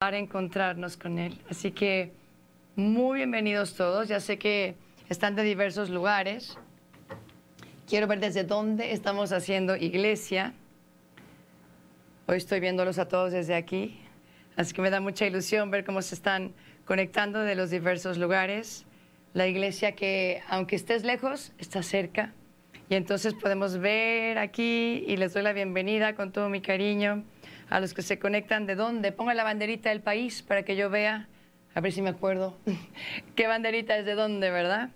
[0.00, 1.38] para encontrarnos con Él.
[1.50, 2.10] Así que
[2.74, 4.08] muy bienvenidos todos.
[4.08, 4.74] Ya sé que
[5.10, 6.56] están de diversos lugares.
[7.86, 10.54] Quiero ver desde dónde estamos haciendo iglesia.
[12.26, 14.00] Hoy estoy viéndolos a todos desde aquí.
[14.56, 16.54] Así que me da mucha ilusión ver cómo se están
[16.86, 18.86] conectando de los diversos lugares.
[19.34, 22.32] La iglesia que, aunque estés lejos, está cerca.
[22.88, 27.22] Y entonces podemos ver aquí y les doy la bienvenida con todo mi cariño
[27.70, 29.12] a los que se conectan de dónde.
[29.12, 31.28] Ponga la banderita del país para que yo vea,
[31.74, 32.58] a ver si me acuerdo,
[33.36, 34.90] qué banderita es de dónde, ¿verdad?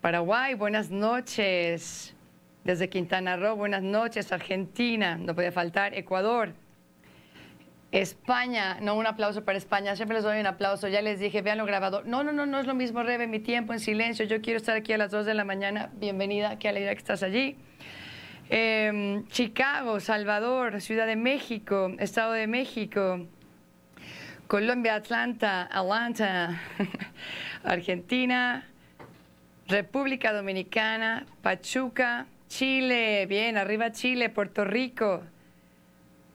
[0.00, 2.14] Paraguay, buenas noches.
[2.64, 4.32] Desde Quintana Roo, buenas noches.
[4.32, 5.94] Argentina, no puede faltar.
[5.94, 6.52] Ecuador.
[7.92, 11.56] España, no un aplauso para España, siempre les doy un aplauso, ya les dije, vean
[11.56, 12.02] lo grabado.
[12.04, 14.76] No, no, no, no es lo mismo, Rebe, mi tiempo en silencio, yo quiero estar
[14.76, 17.56] aquí a las 2 de la mañana, bienvenida, qué alegría que estás allí.
[18.48, 23.26] Em, Chicago, Salvador, Ciudad de México, Estado de México,
[24.46, 26.60] Colombia, Atlanta, Atlanta,
[27.64, 28.64] Argentina,
[29.66, 35.22] República Dominicana, Pachuca, Chile, bien, arriba Chile, Puerto Rico.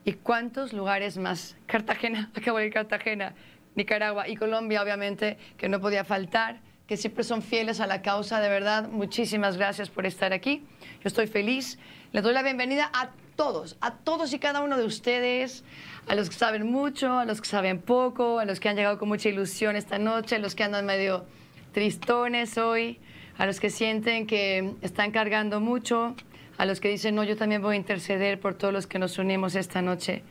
[0.04, 1.56] ¿Y cuántos lugares más?
[1.66, 3.36] Cartagena, acabo de ir Cartagena,
[3.76, 6.60] Nicaragua y Colombia, obviamente, que no podía faltar
[6.92, 10.66] que siempre son fieles a la causa, de verdad, muchísimas gracias por estar aquí.
[11.02, 11.80] Yo estoy feliz.
[12.14, 15.64] Les doy la bienvenida a todos, a todos y cada uno de ustedes,
[16.10, 19.00] a los que saben mucho, a los que saben poco, a los que han llegado
[19.00, 21.24] con mucha ilusión esta noche, a los que andan medio
[21.72, 23.00] tristones hoy,
[23.38, 26.14] a los que sienten que están cargando mucho,
[26.58, 29.18] a los que dicen, no, yo también voy a interceder por todos los que nos
[29.18, 30.22] unimos esta noche.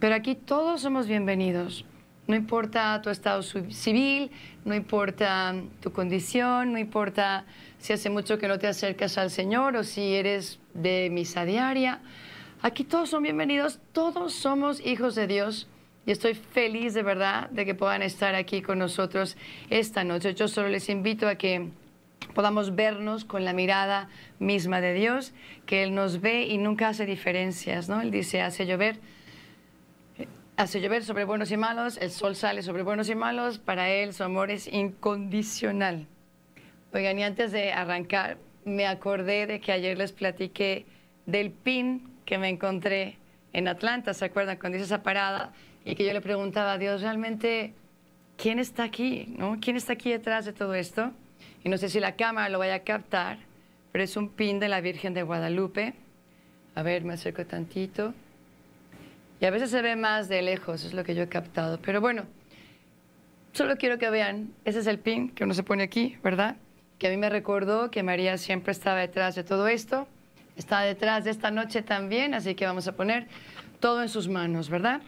[0.00, 1.84] Pero aquí todos somos bienvenidos.
[2.26, 4.32] No importa tu estado civil,
[4.64, 7.44] no importa tu condición, no importa
[7.78, 12.00] si hace mucho que no te acercas al Señor o si eres de misa diaria.
[12.62, 15.68] Aquí todos son bienvenidos, todos somos hijos de Dios
[16.04, 19.36] y estoy feliz de verdad de que puedan estar aquí con nosotros
[19.70, 20.34] esta noche.
[20.34, 21.68] Yo solo les invito a que
[22.34, 24.08] podamos vernos con la mirada
[24.40, 25.32] misma de Dios,
[25.64, 28.00] que Él nos ve y nunca hace diferencias, ¿no?
[28.00, 28.98] Él dice, hace llover
[30.56, 34.14] hace llover sobre buenos y malos, el sol sale sobre buenos y malos, para él
[34.14, 36.06] su amor es incondicional.
[36.92, 40.86] Oigan, y antes de arrancar, me acordé de que ayer les platiqué
[41.26, 43.18] del pin que me encontré
[43.52, 44.58] en Atlanta, ¿se acuerdan?
[44.58, 45.52] Cuando hice esa parada
[45.84, 47.74] y que yo le preguntaba a Dios, realmente,
[48.36, 49.34] ¿quién está aquí?
[49.36, 49.58] ¿no?
[49.60, 51.12] ¿Quién está aquí detrás de todo esto?
[51.64, 53.38] Y no sé si la cámara lo vaya a captar,
[53.92, 55.94] pero es un pin de la Virgen de Guadalupe.
[56.74, 58.14] A ver, me acerco tantito.
[59.40, 61.78] Y a veces se ve más de lejos, es lo que yo he captado.
[61.80, 62.24] Pero bueno,
[63.52, 66.56] solo quiero que vean, ese es el pin que uno se pone aquí, ¿verdad?
[66.98, 70.08] Que a mí me recordó que María siempre estaba detrás de todo esto,
[70.56, 73.28] está detrás de esta noche también, así que vamos a poner
[73.78, 75.02] todo en sus manos, ¿verdad?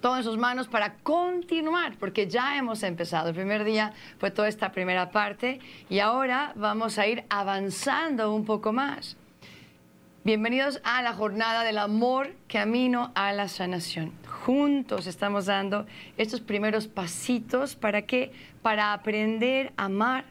[0.00, 3.30] Todo en sus manos para continuar, porque ya hemos empezado.
[3.30, 5.58] El primer día fue toda esta primera parte
[5.88, 9.16] y ahora vamos a ir avanzando un poco más.
[10.22, 14.12] Bienvenidos a la jornada del amor camino a la sanación.
[14.44, 15.86] Juntos estamos dando
[16.18, 18.30] estos primeros pasitos para qué?
[18.60, 20.26] Para aprender a amar,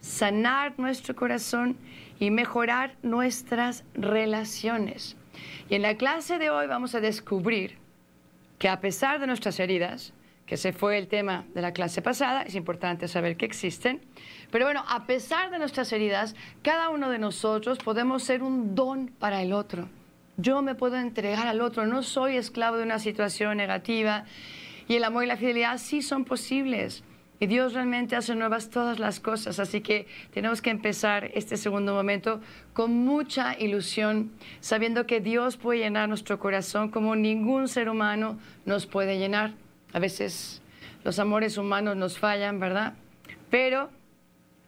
[0.00, 1.76] sanar nuestro corazón
[2.20, 5.16] y mejorar nuestras relaciones.
[5.68, 7.76] Y en la clase de hoy vamos a descubrir
[8.60, 10.12] que a pesar de nuestras heridas,
[10.46, 14.00] que ese fue el tema de la clase pasada, es importante saber que existen.
[14.50, 19.08] Pero bueno, a pesar de nuestras heridas, cada uno de nosotros podemos ser un don
[19.08, 19.88] para el otro.
[20.36, 24.24] Yo me puedo entregar al otro, no soy esclavo de una situación negativa.
[24.86, 27.02] Y el amor y la fidelidad sí son posibles.
[27.40, 29.58] Y Dios realmente hace nuevas todas las cosas.
[29.58, 32.40] Así que tenemos que empezar este segundo momento
[32.72, 38.86] con mucha ilusión, sabiendo que Dios puede llenar nuestro corazón como ningún ser humano nos
[38.86, 39.52] puede llenar.
[39.92, 40.62] A veces
[41.04, 42.94] los amores humanos nos fallan, ¿verdad?
[43.50, 43.90] Pero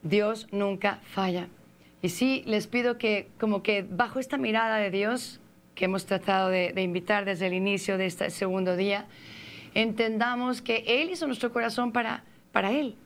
[0.02, 1.48] Dios nunca falla.
[2.02, 5.40] Y sí, les pido que como que bajo esta mirada de Dios
[5.74, 9.06] que hemos tratado de, invitar desde el inicio de este segundo día,
[9.74, 12.96] entendamos que Él hizo nuestro corazón para, para Él.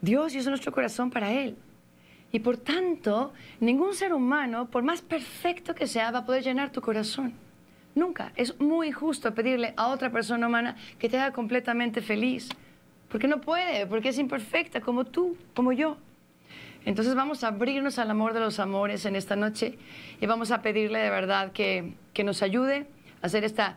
[0.00, 1.56] Dios hizo nuestro corazón para Él.
[2.30, 6.70] Y por tanto, ningún ser humano, por más perfecto que sea, va a poder llenar
[6.70, 7.32] tu corazón.
[7.94, 8.32] Nunca.
[8.36, 12.48] Es muy injusto pedirle a otra persona humana que te haga completamente feliz.
[13.08, 15.96] Porque no puede, porque es imperfecta como tú, como yo.
[16.84, 19.78] Entonces vamos a abrirnos al amor de los amores en esta noche
[20.20, 22.86] y vamos a pedirle de verdad que, que nos ayude
[23.20, 23.76] a hacer esta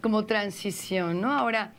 [0.00, 1.32] como transición, ¿no?
[1.32, 1.72] Ahora,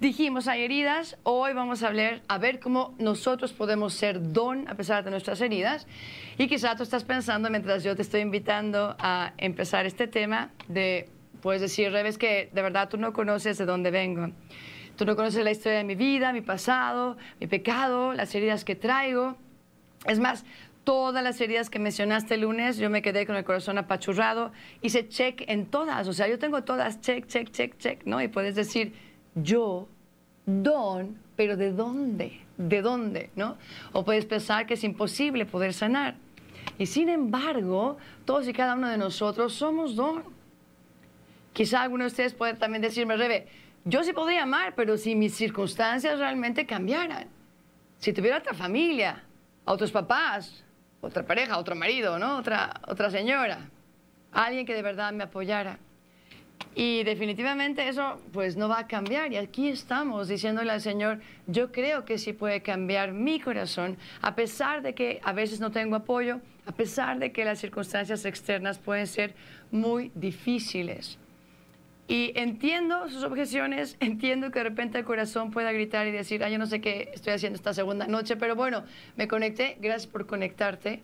[0.00, 4.74] dijimos, hay heridas, hoy vamos a hablar, a ver cómo nosotros podemos ser don a
[4.74, 5.86] pesar de nuestras heridas.
[6.36, 11.08] Y quizá tú estás pensando, mientras yo te estoy invitando a empezar este tema, de
[11.42, 14.30] puedes decir, Rebe, que de verdad tú no conoces de dónde vengo.
[14.98, 18.74] Tú no conoces la historia de mi vida, mi pasado, mi pecado, las heridas que
[18.74, 19.36] traigo.
[20.06, 20.44] Es más,
[20.82, 24.50] todas las heridas que mencionaste el lunes, yo me quedé con el corazón apachurrado,
[24.82, 28.20] hice check en todas, o sea, yo tengo todas, check, check, check, check, ¿no?
[28.20, 28.92] Y puedes decir,
[29.36, 29.86] yo,
[30.46, 32.40] don, pero ¿de dónde?
[32.56, 33.30] ¿De dónde?
[33.36, 33.56] ¿No?
[33.92, 36.16] O puedes pensar que es imposible poder sanar.
[36.76, 40.24] Y sin embargo, todos y cada uno de nosotros somos don.
[41.52, 43.46] Quizá alguno de ustedes puede también decirme, Rebe,
[43.88, 47.26] yo sí podría amar, pero si mis circunstancias realmente cambiaran,
[47.98, 49.24] si tuviera otra familia,
[49.64, 50.62] otros papás,
[51.00, 52.36] otra pareja, otro marido, ¿no?
[52.36, 53.70] Otra, otra señora,
[54.30, 55.78] alguien que de verdad me apoyara.
[56.74, 59.32] Y definitivamente eso pues no va a cambiar.
[59.32, 64.34] Y aquí estamos diciéndole al Señor, yo creo que sí puede cambiar mi corazón, a
[64.34, 68.78] pesar de que a veces no tengo apoyo, a pesar de que las circunstancias externas
[68.78, 69.34] pueden ser
[69.70, 71.18] muy difíciles.
[72.08, 76.52] Y entiendo sus objeciones, entiendo que de repente el corazón pueda gritar y decir, ay,
[76.52, 78.82] yo no sé qué estoy haciendo esta segunda noche, pero bueno,
[79.16, 81.02] me conecté, gracias por conectarte.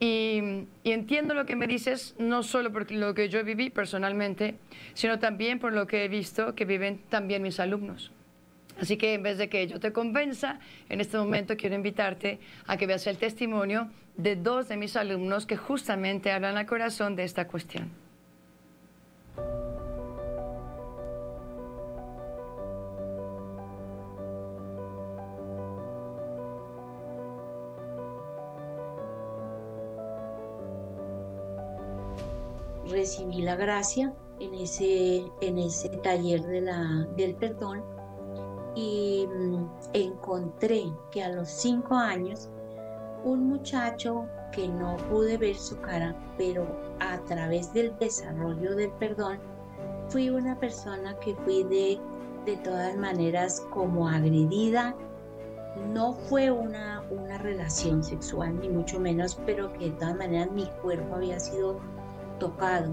[0.00, 4.54] Y, y, entiendo lo que me dices, no solo por lo que yo viví personalmente,
[4.94, 8.12] sino también por lo que he visto que viven también mis alumnos.
[8.80, 12.38] Así que en vez de que yo te convenza, en este momento quiero invitarte
[12.68, 17.16] a que veas el testimonio de dos de mis alumnos que justamente hablan al corazón
[17.16, 17.90] de esta cuestión.
[32.90, 37.82] Recibí la gracia en ese, en ese taller de la, del perdón
[38.74, 42.48] y mm, encontré que a los cinco años
[43.24, 46.66] un muchacho que no pude ver su cara, pero
[47.00, 49.38] a través del desarrollo del perdón,
[50.08, 52.00] fui una persona que fui de,
[52.46, 54.94] de todas maneras como agredida.
[55.92, 60.66] No fue una, una relación sexual, ni mucho menos, pero que de todas maneras mi
[60.82, 61.78] cuerpo había sido
[62.38, 62.92] tocado.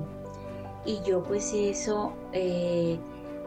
[0.86, 3.00] Y yo pues eso, eh,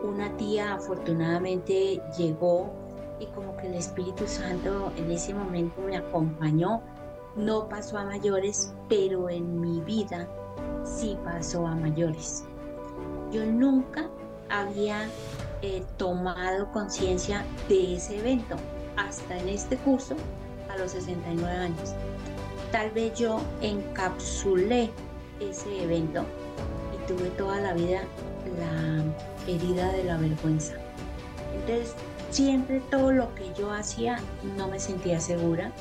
[0.03, 2.73] una tía afortunadamente llegó
[3.21, 6.83] y como que el Espíritu Santo en ese momento me acompañó.
[7.37, 10.29] No pasó a mayores, pero en mi vida
[10.85, 12.45] sí pasó a mayores.
[13.31, 14.09] Yo nunca
[14.49, 15.09] había
[15.63, 18.57] eh, tomado conciencia de ese evento
[18.97, 20.17] hasta en este curso
[20.71, 21.95] a los 69 años.
[22.73, 24.91] Tal vez yo encapsulé
[25.41, 26.25] ese evento
[26.95, 28.03] y tuve toda la vida
[28.59, 30.75] la herida de la vergüenza.
[31.55, 31.95] Entonces,
[32.31, 34.19] siempre todo lo que yo hacía
[34.57, 35.73] no me sentía segura,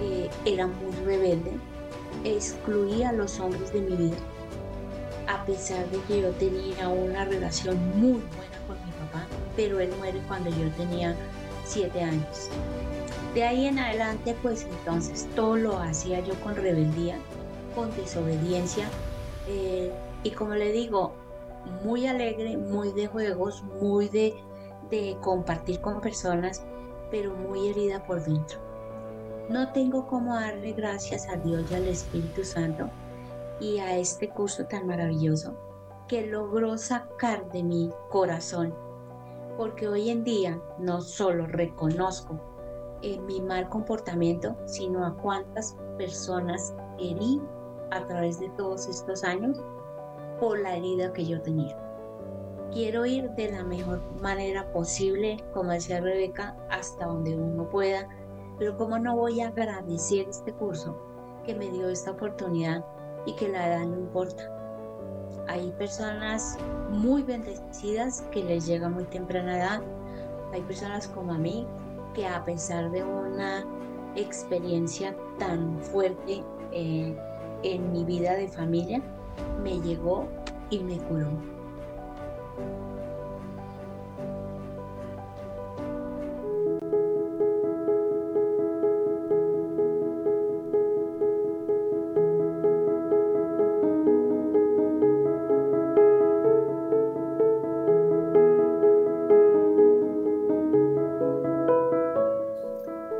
[0.00, 1.52] eh, era muy rebelde,
[2.24, 4.16] excluía a los hombres de mi vida,
[5.28, 9.90] a pesar de que yo tenía una relación muy buena con mi papá, pero él
[9.98, 11.14] muere cuando yo tenía
[11.64, 12.48] siete años.
[13.34, 17.16] De ahí en adelante, pues entonces todo lo hacía yo con rebeldía,
[17.74, 18.88] con desobediencia
[19.48, 19.92] eh,
[20.22, 21.12] y como le digo,
[21.84, 24.34] muy alegre, muy de juegos, muy de,
[24.90, 26.62] de compartir con personas,
[27.10, 28.58] pero muy herida por dentro.
[29.48, 32.88] No tengo cómo darle gracias a Dios y al Espíritu Santo
[33.60, 35.54] y a este curso tan maravilloso
[36.08, 38.74] que logró sacar de mi corazón,
[39.56, 42.40] porque hoy en día no solo reconozco
[43.02, 47.40] eh, mi mal comportamiento, sino a cuántas personas herí
[47.92, 49.62] a través de todos estos años
[50.40, 51.76] por la herida que yo tenía.
[52.72, 58.08] Quiero ir de la mejor manera posible, como decía Rebeca, hasta donde uno pueda,
[58.58, 60.96] pero como no voy a agradecer este curso
[61.44, 62.84] que me dio esta oportunidad
[63.26, 64.50] y que la edad no importa.
[65.48, 66.56] Hay personas
[66.90, 69.82] muy bendecidas que les llega muy temprana edad.
[70.52, 71.66] Hay personas como a mí
[72.14, 73.66] que a pesar de una
[74.14, 77.16] experiencia tan fuerte eh,
[77.62, 79.02] en mi vida de familia
[79.62, 80.26] me llegó
[80.70, 81.30] y me curó.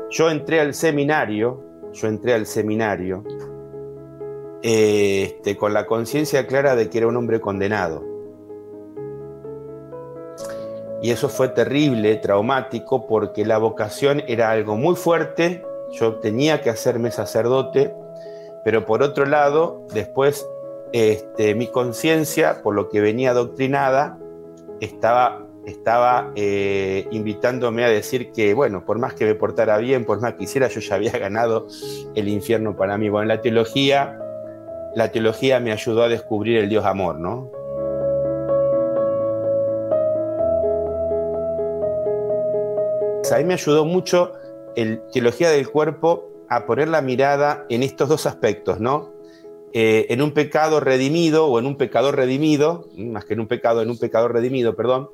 [0.09, 3.23] Yo entré al seminario, yo entré al seminario
[4.63, 8.03] este, con la conciencia clara de que era un hombre condenado.
[11.01, 16.69] Y eso fue terrible, traumático, porque la vocación era algo muy fuerte, yo tenía que
[16.69, 17.93] hacerme sacerdote,
[18.63, 20.47] pero por otro lado, después
[20.93, 24.17] este, mi conciencia, por lo que venía adoctrinada,
[24.79, 25.41] estaba,
[26.35, 30.43] eh, invitándome a decir que, bueno, por más que me portara bien, por más que
[30.43, 31.67] hiciera, yo ya había ganado
[32.15, 33.09] el infierno para mí.
[33.09, 34.19] Bueno, la teología,
[34.95, 37.51] la teología me ayudó a descubrir el Dios amor, ¿no?
[43.33, 44.33] A mí me ayudó mucho
[44.75, 49.11] el Teología del Cuerpo a poner la mirada en estos dos aspectos, ¿no?
[49.71, 53.81] Eh, en un pecado redimido o en un pecador redimido, más que en un pecado,
[53.81, 55.09] en un pecador redimido, perdón,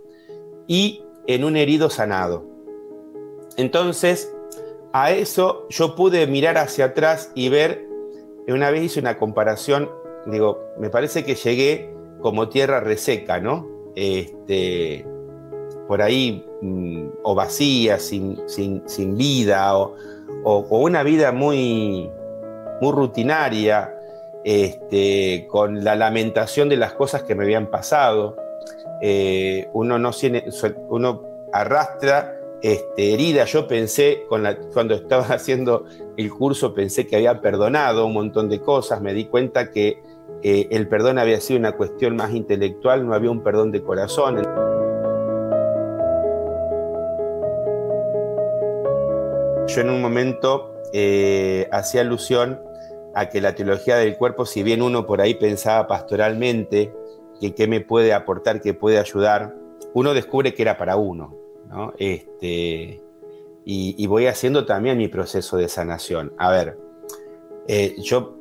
[0.68, 2.46] y en un herido sanado.
[3.56, 4.34] Entonces,
[4.92, 7.88] a eso yo pude mirar hacia atrás y ver,
[8.48, 9.90] una vez hice una comparación,
[10.26, 13.68] digo, me parece que llegué como tierra reseca, ¿no?
[13.96, 15.06] Este,
[15.88, 19.96] por ahí, mm, o vacía, sin, sin, vida, o,
[20.70, 22.10] una vida muy,
[22.82, 23.96] muy rutinaria,
[24.44, 28.38] este, con la lamentación de las cosas que me habían pasado.
[29.02, 30.12] Eh, uno, no
[30.90, 33.46] uno arrastra este, herida.
[33.46, 35.86] Yo pensé, cuando estaba haciendo
[36.18, 39.02] el curso, pensé que había perdonado un montón de cosas.
[39.02, 40.02] Me di cuenta que
[40.42, 44.42] eh, el perdón había sido una cuestión más intelectual, no había un perdón de corazón.
[49.68, 52.60] Yo en un momento eh, hacía alusión
[53.14, 56.94] a que la teología del cuerpo, si bien uno por ahí pensaba pastoralmente
[57.40, 59.54] que qué me puede aportar, qué puede ayudar,
[59.94, 61.36] uno descubre que era para uno.
[61.98, 63.02] Este,
[63.66, 66.34] y, voy haciendo también mi proceso de sanación.
[66.38, 66.78] A ver,
[67.68, 68.36] eh, yo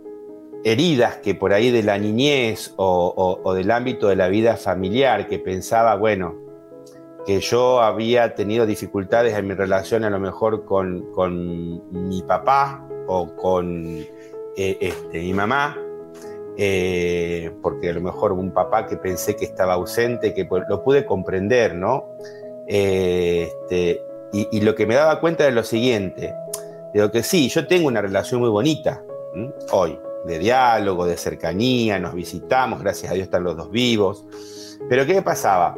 [0.64, 5.38] heridas que por ahí de la niñez o, del ámbito de la vida familiar, que
[5.38, 6.34] pensaba, bueno,
[7.26, 12.86] que yo había tenido dificultades en mi relación a lo mejor con, con mi papá
[13.06, 13.98] o con
[14.56, 15.76] eh, este, mi mamá,
[16.56, 21.04] eh, porque a lo mejor un papá que pensé que estaba ausente, que lo pude
[21.04, 22.06] comprender, ¿no?
[22.68, 26.34] Eh, este, y, lo que me daba cuenta es lo siguiente,
[26.92, 29.02] digo que sí, yo tengo una relación muy bonita
[29.70, 34.26] hoy, de diálogo, de cercanía, nos visitamos, gracias a Dios están los dos vivos,
[34.88, 35.76] pero ¿qué me pasaba?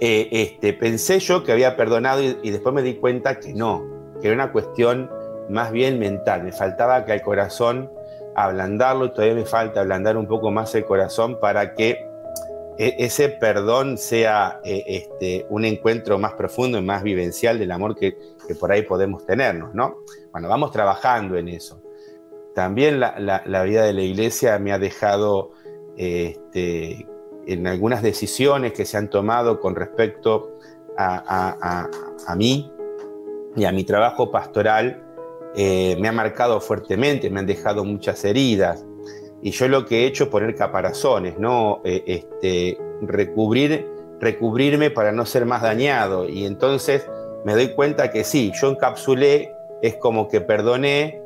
[0.00, 3.84] este, pensé yo que había perdonado y después me di cuenta que no,
[4.20, 5.10] que era una cuestión
[5.48, 6.42] más bien mental.
[6.42, 7.90] Me faltaba que al corazón
[8.34, 12.06] ablandarlo todavía me falta ablandar un poco más el corazón para que
[12.78, 18.16] ese perdón sea e, este, un encuentro más profundo y más vivencial del amor que,
[18.58, 19.98] por ahí podemos tenernos, ¿no?
[20.32, 21.80] Bueno, vamos trabajando en eso.
[22.54, 25.52] También la, vida de la iglesia me ha dejado
[25.96, 27.06] este,
[27.46, 30.58] en algunas decisiones que se han tomado con respecto
[30.96, 31.88] a,
[32.26, 32.70] a mí
[33.56, 35.02] y a mi trabajo pastoral,
[35.56, 38.84] eh, me ha marcado fuertemente, me han dejado muchas heridas.
[39.44, 41.82] Y yo lo que he hecho es poner caparazones, ¿no?
[41.84, 43.86] Eh, este, recubrir,
[44.18, 46.26] recubrirme para no ser más dañado.
[46.26, 47.06] Y entonces
[47.44, 51.20] me doy cuenta que sí, yo encapsulé, es como que perdoné,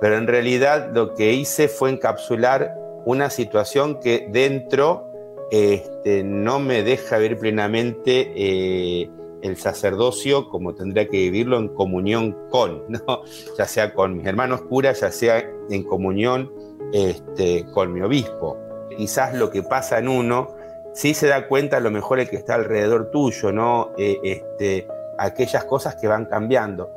[0.00, 2.76] pero en realidad lo que hice fue encapsular
[3.06, 5.10] una situación que dentro
[5.50, 9.10] este, no me deja ver plenamente eh,
[9.42, 13.22] el sacerdocio como tendría que vivirlo en comunión con, ¿no?
[13.58, 16.52] ya sea con mis hermanos curas, ya sea en comunión
[16.94, 18.56] este, con mi obispo.
[18.96, 20.54] Quizás lo que pasa en uno,
[20.92, 23.90] sí se da cuenta a lo mejor el que está alrededor tuyo, ¿no?
[23.98, 24.86] Eh, este,
[25.18, 26.90] aquellas cosas que van cambiando.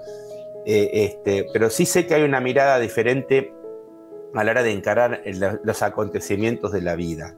[0.65, 3.53] Eh, este, pero sí sé que hay una mirada diferente
[4.35, 5.23] a la hora de encarar
[5.63, 7.35] los acontecimientos de la vida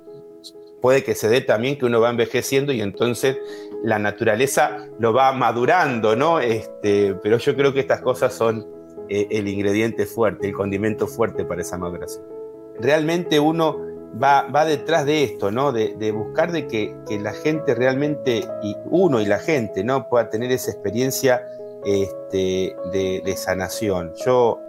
[0.82, 3.38] puede que se dé también que uno va envejeciendo y entonces
[3.84, 6.40] la naturaleza lo va madurando, ¿no?
[6.40, 8.66] Este, pero yo creo que estas cosas son
[9.10, 12.39] eh, el ingrediente fuerte, el condimento fuerte para esa maduración.
[12.80, 13.78] Realmente uno
[14.22, 15.72] va, va detrás de esto, ¿no?
[15.72, 20.08] De, buscar de que, la gente realmente, y uno y la gente, ¿no?
[20.10, 21.42] Pueda tener esa experiencia
[21.86, 24.14] este, de, de sanación.
[24.26, 24.60] Yo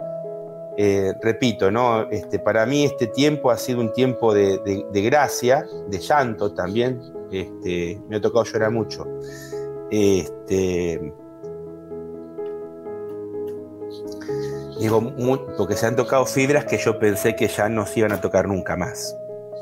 [0.77, 2.09] eh, repito, ¿no?
[2.09, 7.01] Este, para mí este tiempo ha sido un tiempo de, gracia, de llanto también.
[7.31, 9.05] Este, me ha tocado llorar mucho.
[9.89, 11.13] Este,
[14.81, 15.13] digo,
[15.57, 18.47] porque se han tocado fibras que yo pensé que ya no se iban a tocar
[18.47, 19.15] nunca más.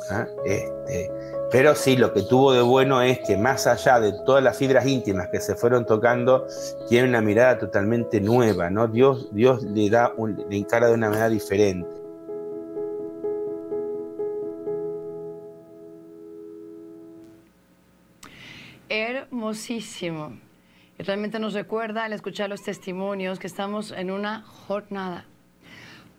[0.09, 0.25] ¿ah?
[0.45, 1.11] Este,
[1.51, 4.85] pero sí, lo que tuvo de bueno es que más allá de todas las fibras
[4.85, 6.47] íntimas que se fueron tocando,
[6.87, 8.87] tiene una mirada totalmente nueva, ¿no?
[8.87, 10.13] Dios, Dios le da
[10.49, 11.89] le encara de una manera diferente.
[18.87, 20.48] Hermosísimo.
[20.99, 25.23] Realmente nos recuerda al escuchar los testimonios que estamos en una jornada.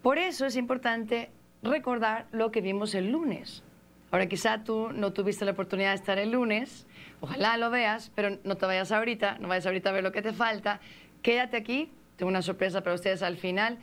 [0.00, 1.30] Por eso es importante
[1.62, 3.62] recordar lo que vimos el lunes.
[4.10, 6.86] Ahora quizá tú no tuviste la oportunidad de estar el lunes,
[7.20, 10.22] ojalá lo veas, pero no te vayas ahorita, no vayas ahorita a ver lo que
[10.22, 10.80] te falta,
[11.22, 13.78] quédate aquí, tengo una sorpresa para ustedes al final,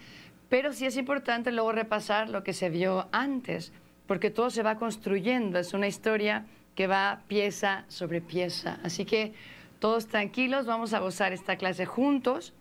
[0.50, 3.72] pero sí es importante luego repasar lo que se vio antes,
[4.08, 9.34] porque todo se va construyendo, es una historia que va pieza sobre pieza, así que
[9.80, 12.54] todos tranquilos, vamos a gozar esta clase juntos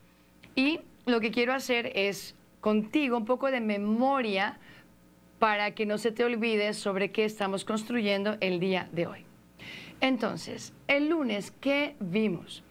[0.54, 4.58] y lo que quiero hacer es contigo un poco de memoria
[5.38, 9.25] para que no se te olvide sobre qué estamos construyendo el día de hoy.
[10.00, 12.62] Entonces, el lunes, ¿qué vimos?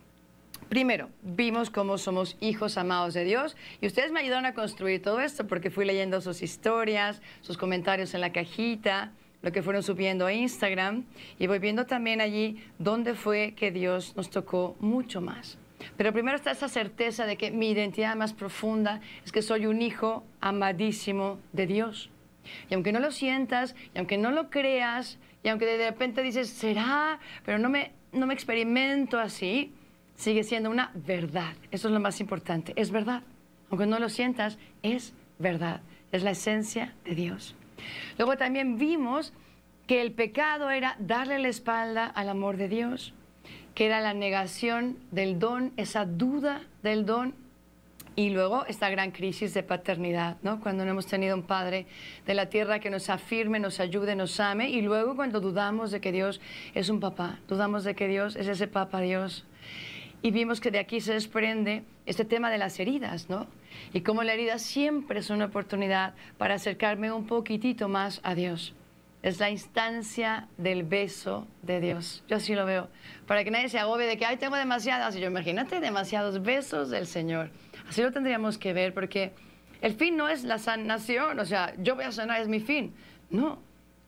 [0.69, 5.21] Primero, vimos cómo somos hijos amados de Dios y ustedes me ayudaron a construir todo
[5.21, 9.13] esto porque fui leyendo sus historias, sus comentarios en la cajita,
[9.45, 11.03] lo que fueron subiendo a Instagram
[11.37, 15.59] y voy viendo también allí dónde fue que Dios nos tocó mucho más.
[15.97, 19.83] Pero primero está esa certeza de que mi identidad más profunda es que soy un
[19.83, 22.09] hijo amadísimo de Dios.
[22.71, 26.49] Y aunque no lo sientas, y aunque no lo creas, y aunque de repente dices,
[26.49, 29.71] será, pero no me, no me experimento así,
[30.15, 31.53] sigue siendo una verdad.
[31.69, 33.21] Eso es lo más importante, es verdad.
[33.69, 35.81] Aunque no lo sientas, es verdad.
[36.11, 37.55] Es la esencia de Dios.
[38.17, 39.33] Luego también vimos
[39.87, 43.13] que el pecado era darle la espalda al amor de Dios,
[43.75, 47.35] que era la negación del don, esa duda del don
[48.15, 50.61] y luego esta gran crisis de paternidad, ¿no?
[50.61, 51.85] Cuando no hemos tenido un padre
[52.25, 54.69] de la tierra que nos afirme, nos ayude, nos ame.
[54.69, 56.39] Y luego cuando dudamos de que Dios
[56.73, 59.45] es un papá, dudamos de que Dios es ese papá Dios.
[60.21, 63.47] Y vimos que de aquí se desprende este tema de las heridas, ¿no?
[63.93, 68.73] Y cómo la herida siempre es una oportunidad para acercarme un poquitito más a Dios.
[69.23, 72.23] Es la instancia del beso de Dios.
[72.27, 72.89] Yo así lo veo.
[73.25, 75.15] Para que nadie se agobie de que, ay, tengo demasiadas.
[75.15, 77.49] Y yo, imagínate, demasiados besos del Señor.
[77.89, 79.33] Así lo tendríamos que ver, porque
[79.81, 82.93] el fin no es la sanación, o sea, yo voy a sanar, es mi fin.
[83.29, 83.59] No,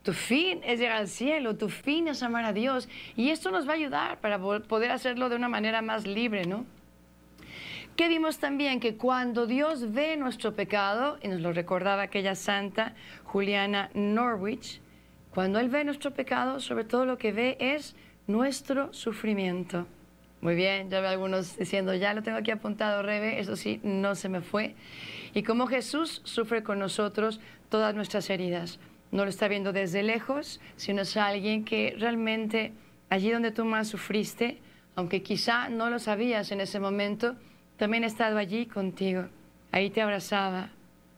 [0.03, 2.87] tu fin es llegar al cielo, tu fin es amar a Dios.
[3.15, 6.65] Y esto nos va a ayudar para poder hacerlo de una manera más libre, ¿no?
[7.97, 12.93] Que vimos también que cuando Dios ve nuestro pecado, y nos lo recordaba aquella santa
[13.23, 14.81] Juliana Norwich,
[15.31, 17.95] cuando Él ve nuestro pecado, sobre todo lo que ve es
[18.27, 19.87] nuestro sufrimiento.
[20.41, 24.13] Muy bien, ya veo algunos diciendo, ya lo tengo aquí apuntado, Rebe, eso sí, no
[24.13, 24.75] se me fue.
[25.33, 28.79] Y como Jesús sufre con nosotros todas nuestras heridas.
[29.11, 32.73] No lo está viendo desde lejos, sino es alguien que realmente
[33.09, 34.59] allí donde tú más sufriste,
[34.95, 37.35] aunque quizá no lo sabías en ese momento,
[37.77, 39.25] también ha estado allí contigo.
[39.71, 40.69] Ahí te abrazaba,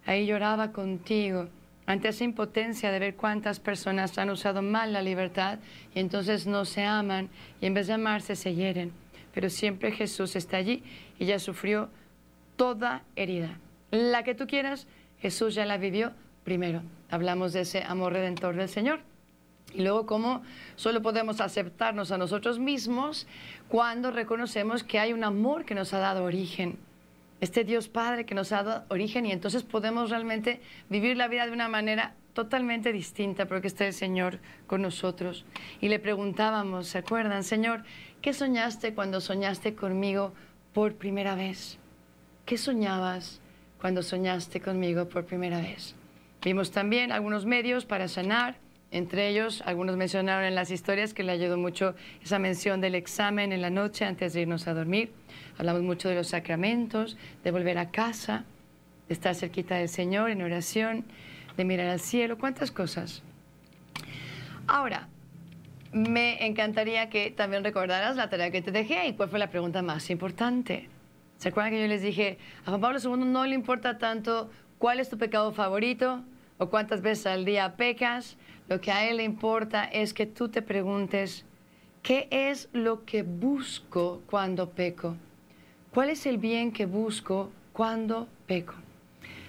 [0.05, 1.47] ahí lloraba contigo,
[1.85, 5.59] ante esa impotencia de ver cuántas personas han usado mal la libertad
[5.95, 7.29] y entonces no se aman
[7.61, 8.91] y en vez de amarse se hieren
[9.33, 10.83] pero siempre Jesús está allí
[11.17, 11.89] y ya sufrió
[12.55, 13.57] toda herida.
[13.91, 14.87] La que tú quieras,
[15.19, 16.11] Jesús ya la vivió
[16.43, 16.81] primero.
[17.09, 18.99] Hablamos de ese amor redentor del Señor.
[19.73, 20.41] Y luego cómo
[20.75, 23.27] solo podemos aceptarnos a nosotros mismos
[23.67, 26.77] cuando reconocemos que hay un amor que nos ha dado origen.
[27.41, 31.45] Este Dios Padre que nos ha dado origen y entonces podemos realmente vivir la vida
[31.45, 35.45] de una manera totalmente distinta porque está el Señor con nosotros.
[35.79, 37.43] Y le preguntábamos, ¿se acuerdan?
[37.43, 37.83] Señor,
[38.21, 40.33] ¿Qué soñaste cuando soñaste conmigo
[40.73, 41.77] por primera vez?
[42.45, 43.39] ¿Qué soñabas
[43.79, 45.95] cuando soñaste conmigo por primera vez?
[46.43, 48.57] Vimos también algunos medios para sanar,
[48.91, 53.51] entre ellos algunos mencionaron en las historias que le ayudó mucho esa mención del examen
[53.51, 55.11] en la noche antes de irnos a dormir.
[55.57, 58.45] Hablamos mucho de los sacramentos, de volver a casa,
[59.07, 61.05] de estar cerquita del Señor en oración,
[61.55, 63.21] de mirar al cielo, cuántas cosas.
[64.65, 65.07] Ahora,
[65.91, 69.81] me encantaría que también recordaras la tarea que te dejé y cuál fue la pregunta
[69.81, 70.89] más importante.
[71.37, 74.99] ¿Se acuerdan que yo les dije, a Juan Pablo II no le importa tanto cuál
[74.99, 76.23] es tu pecado favorito
[76.57, 78.37] o cuántas veces al día pecas?
[78.69, 81.43] Lo que a él le importa es que tú te preguntes,
[82.03, 85.15] ¿qué es lo que busco cuando peco?
[85.91, 88.75] ¿Cuál es el bien que busco cuando peco?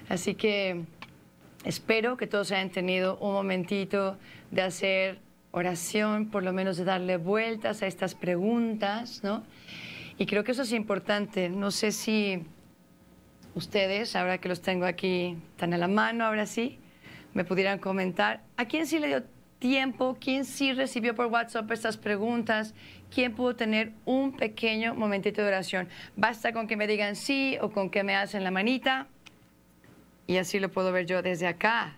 [0.08, 0.84] Así que
[1.64, 4.16] espero que todos hayan tenido un momentito
[4.50, 5.18] de hacer
[5.50, 9.42] oración, por lo menos de darle vueltas a estas preguntas, ¿no?
[10.16, 11.50] Y creo que eso es importante.
[11.50, 12.42] No sé si
[13.54, 16.78] ustedes, ahora que los tengo aquí tan a la mano, ahora sí,
[17.34, 19.22] me pudieran comentar, ¿a quién sí le dio
[19.58, 20.16] tiempo?
[20.20, 22.74] ¿Quién sí recibió por WhatsApp estas preguntas?
[23.14, 25.88] ¿Quién pudo tener un pequeño momentito de oración?
[26.16, 29.06] Basta con que me digan sí o con que me hacen la manita.
[30.26, 31.96] Y así lo puedo ver yo desde acá.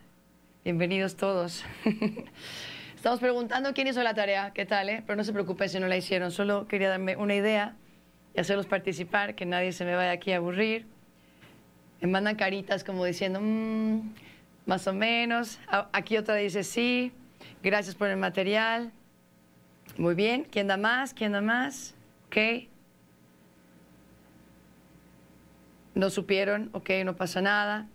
[0.64, 1.64] Bienvenidos todos.
[2.96, 5.02] Estamos preguntando quién hizo la tarea, qué tal, eh?
[5.06, 7.74] pero no se preocupe si no la hicieron, solo quería darme una idea
[8.32, 10.86] y hacerlos participar, que nadie se me vaya aquí a aburrir.
[12.00, 14.00] Me mandan caritas como diciendo, mm,
[14.66, 15.58] más o menos.
[15.92, 17.12] Aquí otra dice sí.
[17.62, 18.92] Gracias por el material.
[19.96, 20.46] Muy bien.
[20.50, 21.14] ¿Quién da más?
[21.14, 21.94] ¿Quién da más?
[22.26, 22.68] Ok.
[25.94, 27.86] No supieron, ok, no pasa nada.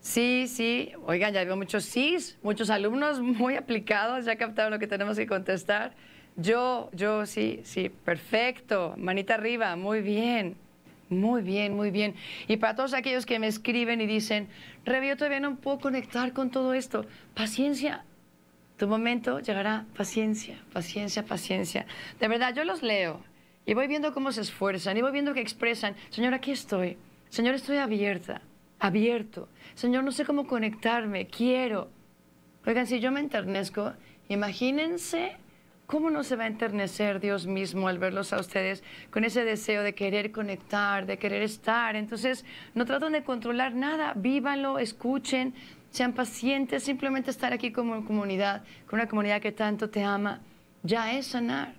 [0.00, 0.92] Sí, sí.
[1.06, 5.26] Oigan, ya veo muchos sís, muchos alumnos muy aplicados, ya captaron lo que tenemos que
[5.26, 5.92] contestar.
[6.36, 8.94] Yo, yo, sí, sí, perfecto.
[8.96, 10.56] Manita arriba, muy bien.
[11.10, 12.14] Muy bien, muy bien.
[12.46, 14.48] Y para todos aquellos que me escriben y dicen,
[14.84, 18.04] Rebe, todavía no puedo conectar con todo esto, paciencia.
[18.76, 21.84] Tu momento llegará, paciencia, paciencia, paciencia.
[22.20, 23.24] De verdad, yo los leo
[23.66, 26.96] y voy viendo cómo se esfuerzan y voy viendo que expresan, Señor, aquí estoy.
[27.28, 28.40] Señor, estoy abierta,
[28.78, 29.48] abierto.
[29.74, 31.90] Señor, no sé cómo conectarme, quiero.
[32.64, 33.94] Oigan, si yo me enternezco,
[34.28, 35.36] imagínense
[35.90, 39.82] ¿Cómo no se va a enternecer Dios mismo al verlos a ustedes con ese deseo
[39.82, 41.96] de querer conectar, de querer estar?
[41.96, 42.44] Entonces,
[42.76, 45.52] no traten de controlar nada, vívanlo, escuchen,
[45.90, 50.38] sean pacientes, simplemente estar aquí como comunidad, con una comunidad que tanto te ama,
[50.84, 51.74] ya es sanar,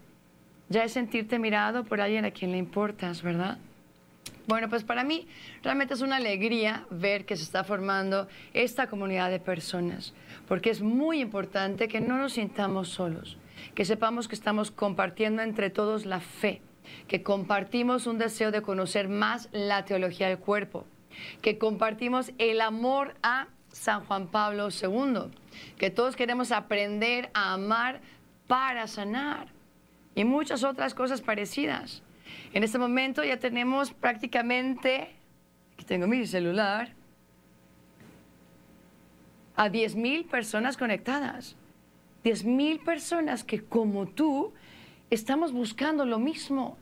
[0.68, 3.60] ya es sentirte mirado por alguien a quien le importas, ¿verdad?
[4.46, 5.26] Bueno, pues para mí
[5.64, 10.14] realmente es una alegría ver que se está formando esta comunidad de personas,
[10.50, 13.38] porque es muy importante que no nos sintamos solos
[13.76, 16.62] que sepamos que estamos compartiendo entre todos la fe,
[17.08, 20.86] que compartimos un deseo de conocer más la teología del cuerpo,
[21.42, 25.32] que compartimos el amor a San Juan Pablo II,
[25.78, 28.02] que todos queremos aprender a amar
[28.48, 29.48] para sanar
[30.16, 32.04] y muchas otras cosas parecidas.
[32.54, 35.16] En este momento ya tenemos prácticamente,
[35.74, 36.94] aquí tengo mi celular,
[39.56, 41.56] a 10.000 personas conectadas.
[42.24, 44.54] 10.000 personas que como tú
[45.10, 46.78] estamos buscando lo mismo.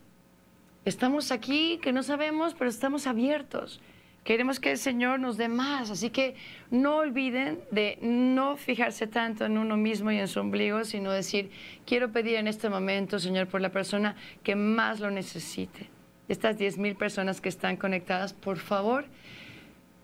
[0.85, 3.81] Estamos aquí que no sabemos, pero estamos abiertos.
[4.23, 6.35] Queremos que el Señor nos dé más, así que
[6.71, 11.51] no olviden de no fijarse tanto en uno mismo y en su ombligo, sino decir,
[11.85, 15.89] quiero pedir en este momento, Señor, por la persona que más lo necesite.
[16.27, 19.05] Estas 10.000 personas que están conectadas, por favor,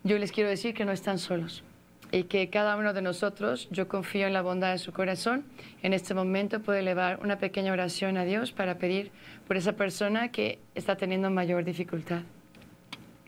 [0.04, 1.64] yo les quiero decir que no están solos
[2.12, 5.44] y que cada uno de nosotros, yo confío en la bondad de su corazón,
[5.84, 9.12] en este momento puede elevar una pequeña oración a Dios para pedir
[9.48, 12.22] por esa persona que está teniendo mayor dificultad.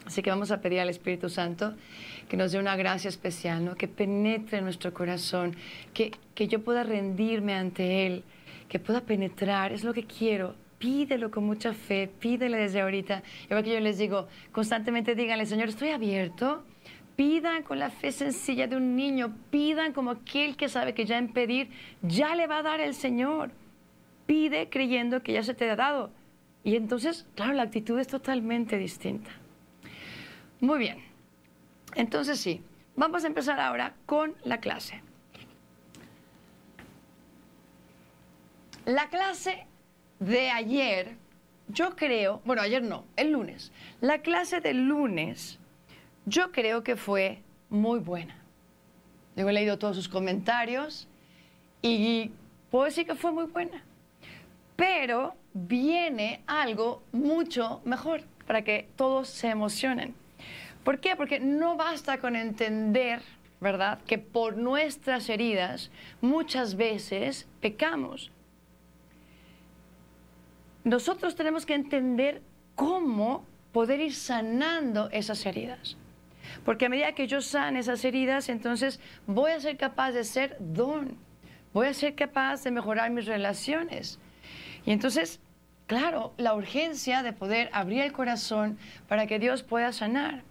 [0.06, 1.74] Así que vamos a pedir al Espíritu Santo
[2.30, 3.76] que nos dé una gracia especial, ¿no?
[3.76, 5.56] que penetre en nuestro corazón,
[5.94, 8.24] que, que yo pueda rendirme ante Él,
[8.70, 10.56] que pueda penetrar, es lo que quiero.
[10.80, 13.24] Pídelo con mucha fe, pídele desde ahorita.
[13.46, 16.64] Igual que yo les digo, constantemente díganle, Señor, estoy abierto
[17.18, 21.18] Pidan con la fe sencilla de un niño, pidan como aquel que sabe que ya
[21.18, 21.72] en pedir
[22.04, 23.50] ya le va a dar el Señor.
[24.28, 26.12] Pide creyendo que ya se te ha dado.
[26.64, 29.32] Y entonces, claro, la actitud es totalmente distinta.
[30.60, 31.00] Muy bien.
[31.96, 32.62] Entonces sí,
[32.96, 35.02] vamos a empezar ahora con la clase.
[38.86, 39.66] La clase
[40.20, 41.16] de ayer,
[41.68, 43.72] yo creo, bueno, ayer no, el lunes.
[44.02, 45.60] La clase del lunes
[46.28, 48.36] yo creo que fue muy buena.
[49.38, 51.08] Yo he leído todos sus comentarios
[51.82, 52.32] y
[52.70, 53.82] puedo decir que fue muy buena.
[54.76, 60.14] Pero viene algo mucho mejor para que todos se emocionen.
[60.84, 61.16] ¿Por qué?
[61.16, 63.22] Porque no basta con entender,
[63.62, 68.32] ¿verdad?, que por nuestras heridas muchas veces pecamos.
[70.84, 72.42] Nosotros tenemos que entender
[72.76, 75.96] cómo poder ir sanando esas heridas.
[76.66, 80.58] Porque a medida que yo sane esas heridas, entonces voy a ser capaz de ser
[80.60, 81.18] don.
[81.74, 84.20] Voy a ser capaz de mejorar mis relaciones.
[84.86, 85.40] Y entonces,
[85.86, 90.44] claro, la urgencia de poder abrir el corazón para que Dios pueda sanar.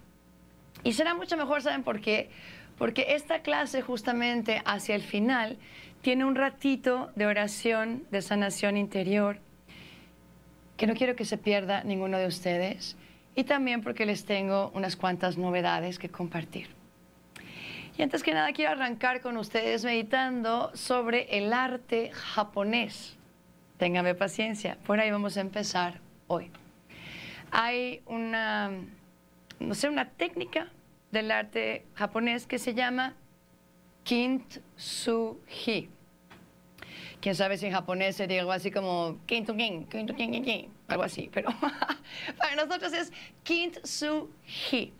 [0.83, 2.29] Y será mucho mejor, ¿saben por qué?
[2.77, 5.57] Porque esta clase justamente hacia el final
[6.01, 9.39] tiene un ratito de oración, de sanación interior,
[10.77, 12.95] que no quiero que se pierda ninguno de ustedes
[13.37, 16.67] y también porque les tengo unas cuantas novedades que compartir.
[17.95, 23.15] Y antes que nada quiero arrancar con ustedes meditando sobre el arte japonés.
[23.77, 26.49] Ténganme paciencia, por ahí vamos a empezar hoy.
[27.51, 28.71] Hay una,
[29.59, 30.71] no sé, una técnica
[31.11, 33.13] del arte japonés que se llama
[34.03, 35.89] kintsugi
[37.21, 39.17] quién sabe si en japonés sería algo así como
[40.87, 41.49] algo así, pero
[42.37, 43.11] para nosotros es
[43.43, 44.93] kintsugi.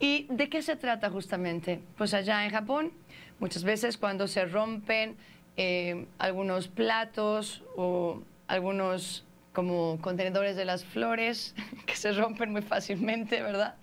[0.00, 1.80] ¿Y de qué se trata justamente?
[1.96, 2.92] Pues allá en Japón,
[3.40, 5.16] muchas veces cuando se rompen
[5.56, 11.54] eh, algunos platos o algunos como contenedores de las flores,
[11.86, 13.74] que se rompen muy fácilmente, ¿verdad?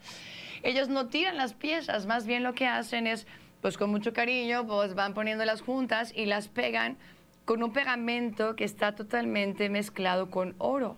[0.63, 3.27] Ellos no tiran las piezas, más bien lo que hacen es
[3.61, 6.97] pues con mucho cariño, pues van poniéndolas juntas y las pegan
[7.45, 10.97] con un pegamento que está totalmente mezclado con oro,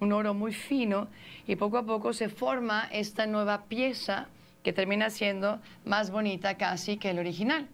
[0.00, 1.08] un oro muy fino,
[1.46, 4.26] y poco a poco se forma esta nueva pieza
[4.62, 7.68] que termina siendo más bonita casi que el original.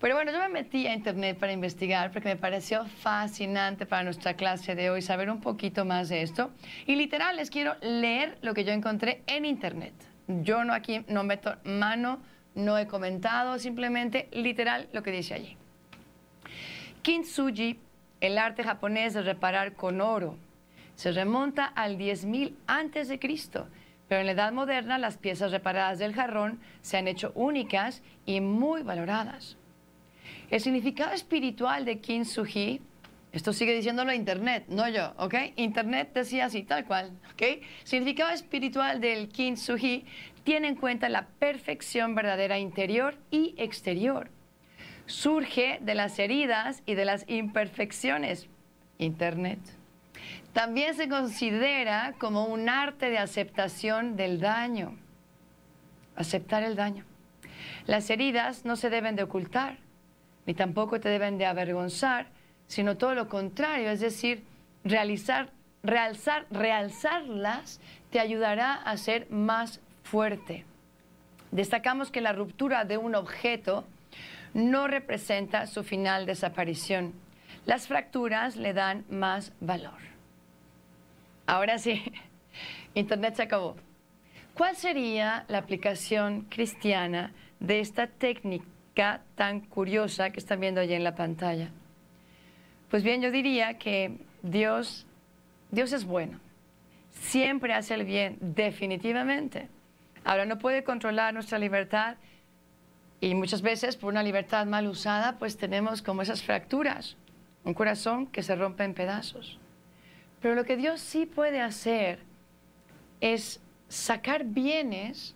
[0.00, 4.34] Pero bueno, yo me metí a internet para investigar porque me pareció fascinante para nuestra
[4.34, 6.50] clase de hoy saber un poquito más de esto.
[6.86, 9.94] Y literal les quiero leer lo que yo encontré en internet.
[10.28, 12.20] Yo no aquí no meto mano,
[12.54, 15.56] no he comentado, simplemente literal lo que dice allí.
[17.02, 17.80] Kintsugi,
[18.20, 20.36] el arte japonés de reparar con oro,
[20.98, 23.68] se remonta al 10.000 antes de Cristo,
[24.08, 28.40] pero en la Edad Moderna las piezas reparadas del jarrón se han hecho únicas y
[28.40, 29.56] muy valoradas.
[30.50, 32.80] El significado espiritual de kintsugi,
[33.30, 35.34] esto sigue diciéndolo Internet, no yo, ¿ok?
[35.54, 37.62] Internet decía así, tal cual, ¿ok?
[37.84, 40.04] Significado espiritual del kintsugi
[40.42, 44.30] tiene en cuenta la perfección verdadera interior y exterior.
[45.06, 48.48] Surge de las heridas y de las imperfecciones.
[48.98, 49.77] Internet.
[50.52, 54.96] También se considera como un arte de aceptación del daño.
[56.16, 57.04] Aceptar el daño.
[57.86, 59.78] Las heridas no se deben de ocultar
[60.48, 62.28] ni tampoco te deben de avergonzar,
[62.68, 64.44] sino todo lo contrario, es decir,
[64.82, 65.50] realizar,
[65.82, 70.64] realzar, realzarlas te ayudará a ser más fuerte.
[71.50, 73.84] Destacamos que la ruptura de un objeto
[74.54, 77.12] no representa su final desaparición.
[77.66, 80.00] Las fracturas le dan más valor.
[81.48, 82.02] Ahora sí,
[82.94, 83.74] Internet se acabó.
[84.52, 88.68] ¿Cuál sería la aplicación cristiana de esta técnica?
[89.36, 91.70] tan curiosa que están viendo allí en la pantalla?
[92.90, 95.06] Pues bien, yo diría que Dios,
[95.70, 96.40] Dios es bueno.
[97.12, 99.68] Siempre hace el bien, definitivamente.
[100.24, 102.16] Ahora no puede controlar nuestra libertad
[103.20, 107.16] y muchas veces por una libertad mal usada pues tenemos como esas fracturas,
[107.62, 109.60] un corazón que se rompe en pedazos.
[110.40, 112.20] Pero lo que Dios sí puede hacer
[113.20, 115.34] es sacar bienes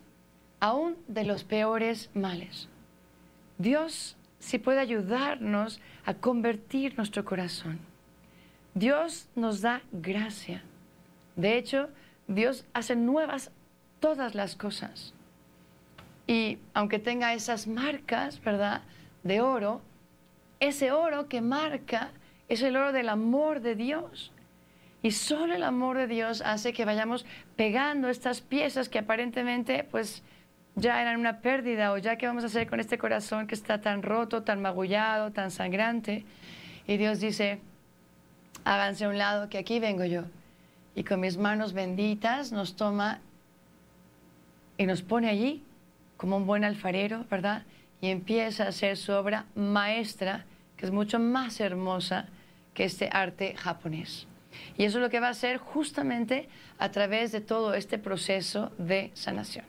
[0.61, 2.69] aún de los peores males.
[3.59, 7.79] Dios sí puede ayudarnos a convertir nuestro corazón.
[8.75, 10.63] Dios nos da gracia.
[11.37, 11.89] De hecho,
[12.27, 13.51] Dios hace nuevas
[14.01, 15.15] todas las cosas.
[16.27, 18.83] Y aunque tenga esas marcas, ¿verdad?,
[19.23, 19.81] de oro,
[20.61, 22.11] ese oro que marca
[22.49, 24.33] es el oro del amor de Dios.
[25.03, 30.23] Y solo el amor de Dios hace que vayamos pegando estas piezas que aparentemente, pues,
[30.77, 33.81] ya eran una pérdida o ya qué vamos a hacer con este corazón que está
[33.81, 36.25] tan roto, tan magullado, tan sangrante.
[36.87, 37.61] Y Dios dice,
[38.65, 40.23] háganse a un lado que aquí vengo yo.
[40.95, 43.21] Y con mis manos benditas nos toma
[44.79, 45.63] y nos pone allí
[46.17, 47.65] como un buen alfarero, ¿verdad?
[48.01, 50.45] Y empieza a hacer su obra maestra,
[50.77, 52.27] que es mucho más hermosa
[52.75, 54.27] que este arte japonés.
[54.77, 58.73] Y eso es lo que va a hacer justamente a través de todo este proceso
[58.79, 59.65] de sanación.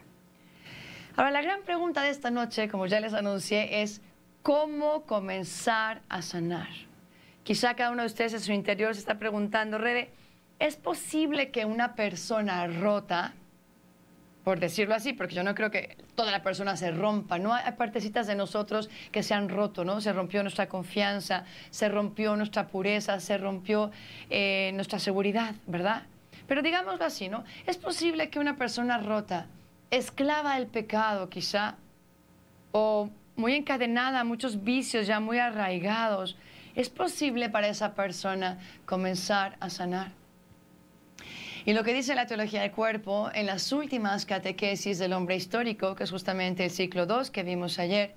[1.15, 4.01] Ahora, la gran pregunta de esta noche, como ya les anuncié, es
[4.41, 6.69] cómo comenzar a sanar.
[7.43, 10.11] Quizá cada uno de ustedes en su interior se está preguntando, Rebe,
[10.59, 13.33] ¿es posible que una persona rota,
[14.43, 17.53] por decirlo así, porque yo no creo que toda la persona se rompa, ¿no?
[17.53, 20.01] Hay partecitas de nosotros que se han roto, ¿no?
[20.01, 23.91] Se rompió nuestra confianza, se rompió nuestra pureza, se rompió
[24.29, 26.03] eh, nuestra seguridad, ¿verdad?
[26.47, 27.45] Pero digámoslo así, ¿no?
[27.65, 29.47] Es posible que una persona rota
[29.91, 31.75] esclava del pecado quizá,
[32.71, 36.35] o muy encadenada a muchos vicios ya muy arraigados,
[36.75, 40.22] es posible para esa persona comenzar a sanar.
[41.65, 45.95] Y lo que dice la teología del cuerpo en las últimas catequesis del hombre histórico,
[45.95, 48.15] que es justamente el ciclo 2 que vimos ayer,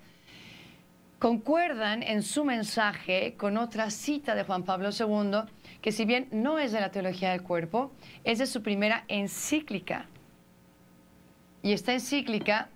[1.18, 5.48] concuerdan en su mensaje con otra cita de Juan Pablo II,
[5.80, 7.92] que si bien no es de la teología del cuerpo,
[8.24, 10.06] es de su primera encíclica,
[11.66, 12.68] y esta encíclica,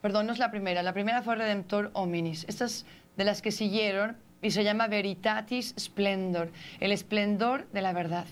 [0.00, 2.44] perdón, no es la primera, la primera fue Redemptor Hominis.
[2.48, 8.26] Estas de las que siguieron y se llama Veritatis Splendor, el esplendor de la verdad.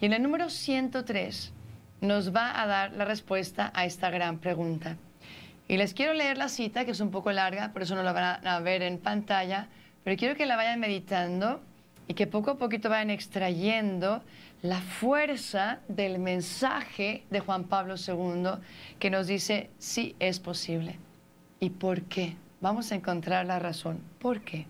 [0.00, 1.52] Y en el número 103
[2.00, 4.96] nos va a dar la respuesta a esta gran pregunta.
[5.68, 8.12] Y les quiero leer la cita, que es un poco larga, por eso no la
[8.12, 9.68] van a ver en pantalla,
[10.04, 11.62] pero quiero que la vayan meditando
[12.08, 14.22] y que poco a poquito vayan extrayendo
[14.62, 18.60] la fuerza del mensaje de Juan Pablo II
[18.98, 20.98] que nos dice, sí es posible.
[21.60, 22.36] ¿Y por qué?
[22.60, 24.00] Vamos a encontrar la razón.
[24.18, 24.66] ¿Por qué?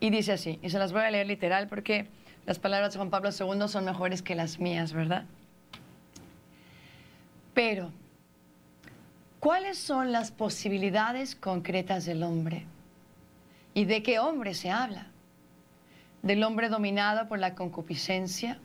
[0.00, 2.08] Y dice así, y se las voy a leer literal porque
[2.46, 5.24] las palabras de Juan Pablo II son mejores que las mías, ¿verdad?
[7.52, 7.92] Pero,
[9.38, 12.64] ¿cuáles son las posibilidades concretas del hombre?
[13.74, 15.08] ¿Y de qué hombre se habla?
[16.22, 18.58] ¿Del hombre dominado por la concupiscencia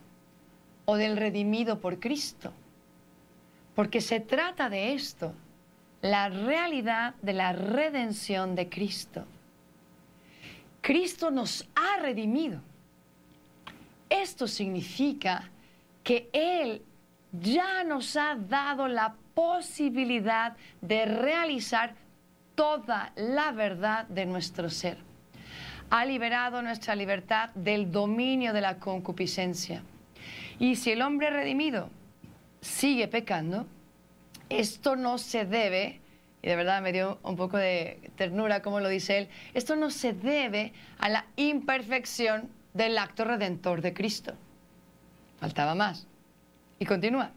[0.85, 2.53] o del redimido por Cristo?
[3.75, 5.33] Porque se trata de esto,
[6.01, 9.25] la realidad de la redención de Cristo.
[10.85, 12.61] Cristo nos ha redimido.
[14.07, 15.49] Esto significa
[16.03, 16.83] que Él
[17.31, 21.95] ya nos ha dado la posibilidad de realizar
[22.53, 24.99] toda la verdad de nuestro ser.
[25.89, 29.81] Ha liberado nuestra libertad del dominio de la concupiscencia.
[30.59, 31.89] Y si el hombre redimido
[32.61, 33.65] sigue pecando,
[34.49, 35.99] esto no se debe,
[36.45, 39.89] y de verdad me dio un poco de ternura como lo dice él, esto no
[39.89, 44.35] se debe a la imperfección del acto redentor de Cristo.
[45.39, 46.07] Faltaba más.
[46.77, 47.31] Y continúa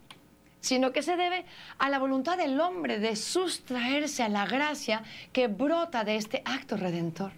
[0.60, 1.46] sino que se debe
[1.78, 6.76] a la voluntad del hombre de sustraerse a la gracia que brota de este acto
[6.76, 7.30] redentor.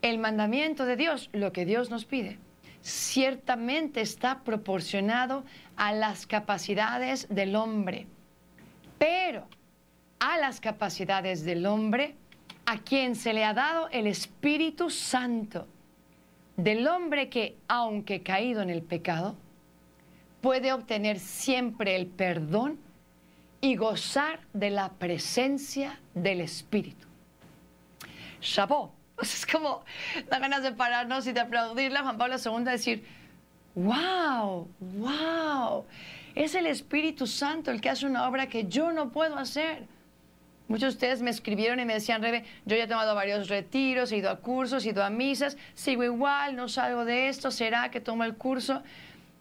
[0.00, 2.38] El mandamiento de Dios, lo que Dios nos pide,
[2.82, 5.44] ciertamente está proporcionado
[5.76, 8.06] a las capacidades del hombre,
[8.96, 9.48] pero
[10.18, 12.14] a las capacidades del hombre
[12.66, 15.66] a quien se le ha dado el Espíritu Santo,
[16.56, 19.36] del hombre que, aunque caído en el pecado,
[20.40, 22.78] puede obtener siempre el perdón
[23.60, 27.06] y gozar de la presencia del Espíritu.
[28.40, 28.92] Chabó.
[29.22, 29.82] Es como,
[30.28, 33.02] da ganas de pararnos y de aplaudirle a Juan Pablo II decir,
[33.74, 35.86] wow, wow,
[36.34, 39.86] es el Espíritu Santo el que hace una obra que yo no puedo hacer.
[40.68, 44.10] Muchos de ustedes me escribieron y me decían, Rebe, yo ya he tomado varios retiros,
[44.10, 47.90] he ido a cursos, he ido a misas, sigo igual, no salgo de esto, ¿será
[47.92, 48.82] que tomo el curso?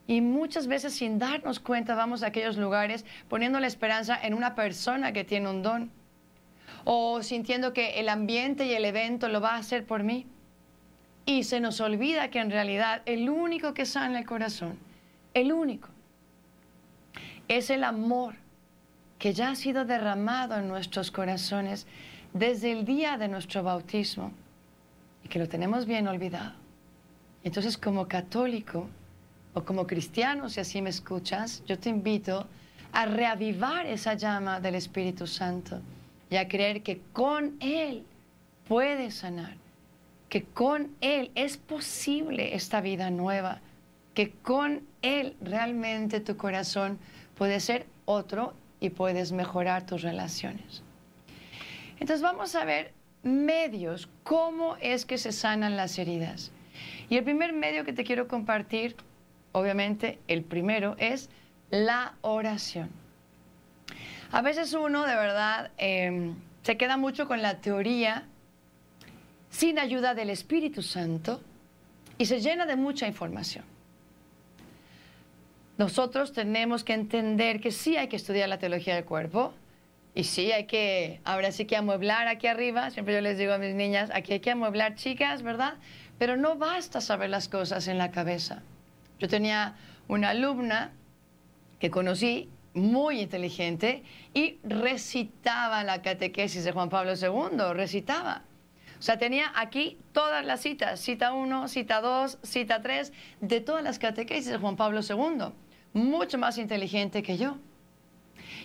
[0.08, 4.54] Y muchas veces sin darnos cuenta vamos a aquellos lugares poniendo la esperanza en una
[4.54, 5.92] persona que tiene un don.
[6.84, 10.28] O sintiendo que el ambiente y el evento lo va a hacer por mí.
[11.26, 14.78] Y se nos olvida que en realidad el único que sana el corazón,
[15.34, 15.90] el único,
[17.48, 18.36] es el amor
[19.19, 21.88] que ya ha sido derramado en nuestros corazones
[22.34, 24.32] desde el día de nuestro bautismo
[25.23, 26.54] y que lo tenemos bien olvidado.
[27.43, 28.88] Entonces como católico,
[29.54, 32.45] o como cristiano, si así me escuchas, yo te invito
[32.91, 35.80] a reavivar esa llama del Espíritu Santo
[36.30, 38.04] y a creer que con Él
[38.67, 39.56] puedes sanar,
[40.28, 43.62] que con Él es posible esta vida nueva,
[44.13, 46.99] que con Él realmente tu corazón
[47.38, 48.54] puede ser otro
[48.86, 50.84] y puedes mejorar tus relaciones.
[52.00, 52.93] Entonces vamos a ver
[53.24, 56.52] medios, cómo es que se sanan las heridas.
[57.10, 58.95] Y el primer medio que te quiero compartir
[59.52, 61.30] obviamente el primero es
[61.71, 62.89] la oración.
[64.32, 68.26] A veces uno de verdad em, se queda mucho con la teoría
[69.50, 71.41] sin ayuda del Espíritu Santo
[72.17, 73.63] y se llena de mucha información.
[75.78, 79.54] Nosotros tenemos que entender que sí hay que estudiar la teología del cuerpo
[80.14, 83.58] y sí hay que, ahora sí que amueblar aquí arriba, siempre yo les digo a
[83.58, 85.76] mis niñas, aquí hay que amueblar chicas, ¿verdad?
[86.18, 88.64] Pero no basta saber las cosas en la cabeza.
[89.20, 89.76] Yo tenía
[90.08, 90.94] una alumna
[91.80, 98.44] que conocí muy inteligente y recitaba la catequesis de Juan Pablo II, recitaba.
[99.00, 103.84] O sea, tenía aquí todas las citas, cita 1, cita 2, cita 3, de todas
[103.84, 105.54] las catequesis de Juan Pablo II.
[105.94, 107.58] Mucho más inteligente que yo.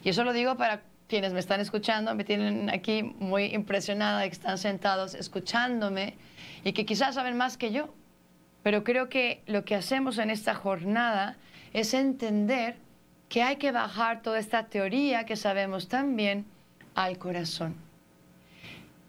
[0.02, 4.32] Y eso lo digo para quienes me están escuchando, me tienen aquí muy impresionada que
[4.32, 6.14] están sentados escuchándome
[6.62, 7.92] y que quizás saben más que yo.
[8.62, 11.36] Pero creo que lo que hacemos en esta jornada
[11.72, 12.76] es entender
[13.28, 16.46] que hay que bajar toda esta teoría que sabemos tan bien
[16.94, 17.89] al corazón.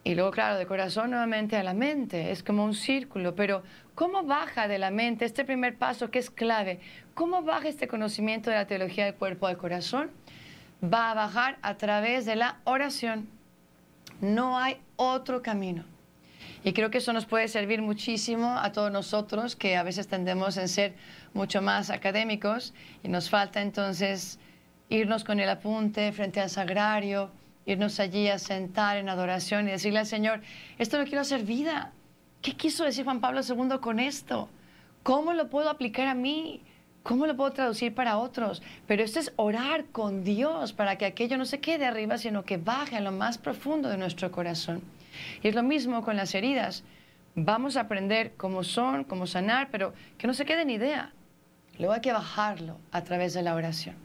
[0.03, 3.61] Y luego, claro, de corazón nuevamente a la mente, es como un círculo, pero
[3.93, 6.79] ¿cómo baja de la mente este primer paso que es clave?
[7.13, 10.09] ¿Cómo baja este conocimiento de la teología del cuerpo al corazón?
[10.83, 13.29] Va a bajar a través de la oración.
[14.21, 15.85] No hay otro camino.
[16.63, 20.57] Y creo que eso nos puede servir muchísimo a todos nosotros que a veces tendemos
[20.57, 20.95] en ser
[21.33, 22.73] mucho más académicos
[23.03, 24.39] y nos falta entonces
[24.89, 27.31] irnos con el apunte frente al sagrario,
[27.65, 30.41] irnos allí a sentar en adoración y decirle al Señor,
[30.77, 31.91] esto lo quiero hacer vida.
[32.41, 34.49] ¿Qué quiso decir Juan Pablo II con esto?
[35.03, 36.61] ¿Cómo lo puedo aplicar a mí?
[37.03, 38.61] ¿Cómo lo puedo traducir para otros?
[38.87, 42.57] Pero esto es orar con Dios para que aquello no se quede arriba, sino que
[42.57, 44.81] baje a lo más profundo de nuestro corazón.
[45.41, 46.83] Y es lo mismo con las heridas.
[47.35, 51.11] Vamos a aprender cómo son, cómo sanar, pero que no se quede ni idea.
[51.79, 53.95] Luego hay que bajarlo a través de la oración.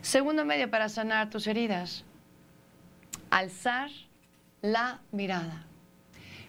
[0.00, 2.04] Segundo medio para sanar tus heridas,
[3.30, 3.90] alzar
[4.62, 5.66] la mirada.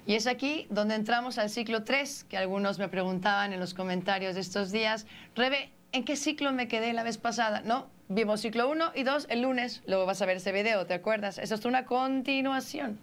[0.06, 4.36] Y es aquí donde entramos al ciclo 3, que algunos me preguntaban en los comentarios
[4.36, 7.62] de estos días, Rebe, ¿en qué ciclo me quedé la vez pasada?
[7.62, 10.94] No, vimos ciclo 1 y 2 el lunes, luego vas a ver ese video, ¿te
[10.94, 11.40] acuerdas?
[11.40, 13.00] Eso es una continuación.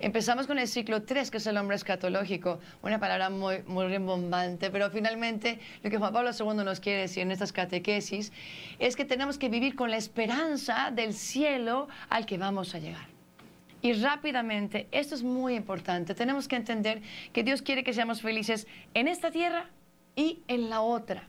[0.00, 4.70] Empezamos con el ciclo 3, que es el hombre escatológico, una palabra muy, muy rimbombante,
[4.70, 8.32] pero finalmente lo que Juan Pablo II nos quiere decir en estas catequesis
[8.78, 13.06] es que tenemos que vivir con la esperanza del cielo al que vamos a llegar.
[13.82, 18.66] Y rápidamente, esto es muy importante, tenemos que entender que Dios quiere que seamos felices
[18.94, 19.70] en esta tierra
[20.16, 21.28] y en la otra.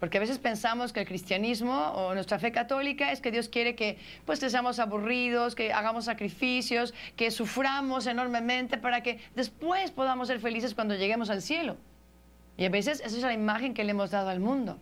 [0.00, 3.74] Porque a veces pensamos que el cristianismo o nuestra fe católica es que Dios quiere
[3.74, 10.38] que pues seamos aburridos, que hagamos sacrificios, que suframos enormemente para que después podamos ser
[10.40, 11.76] felices cuando lleguemos al cielo.
[12.56, 14.78] Y a veces esa es la imagen que le hemos dado al mundo.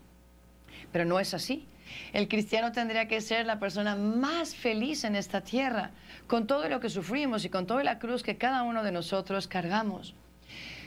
[0.93, 1.67] Pero no es así.
[2.13, 5.93] El cristiano tendría que ser la persona más feliz en esta tierra,
[6.27, 9.47] con todo lo que sufrimos y con toda la cruz que cada uno de nosotros
[9.47, 10.15] cargamos.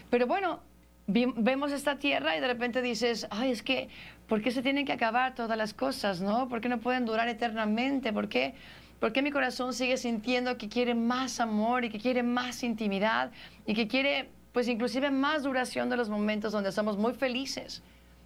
[0.10, 0.62] Pero bueno,
[1.08, 3.90] vemos esta tierra y de repente dices, ay, es que,
[4.30, 6.48] ¿por qué se tienen que acabar todas las cosas, no?
[6.48, 8.14] ¿Por qué no pueden durar eternamente?
[8.14, 8.54] ¿Por qué,
[9.00, 13.32] ¿Por qué mi corazón sigue sintiendo que quiere más amor y que quiere más intimidad
[13.66, 17.82] y que quiere, pues, inclusive más duración de los momentos donde somos muy felices?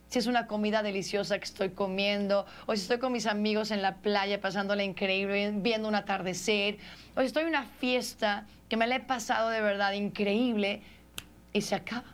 [0.09, 3.81] si es una comida deliciosa que estoy comiendo, o si estoy con mis amigos en
[3.81, 6.77] la playa pasándola increíble, viendo un atardecer,
[7.15, 10.83] o si estoy en una fiesta que me la he pasado de verdad increíble
[11.51, 12.13] y se acaba.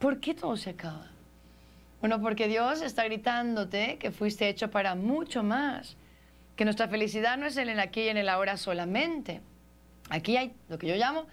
[0.00, 1.13] ¿Por qué todo se acaba?
[2.04, 5.96] Bueno, porque Dios está gritándote que fuiste hecho para mucho más,
[6.54, 9.40] que nuestra felicidad no es en el aquí y en el ahora solamente.
[10.10, 11.24] Aquí hay lo que yo llamo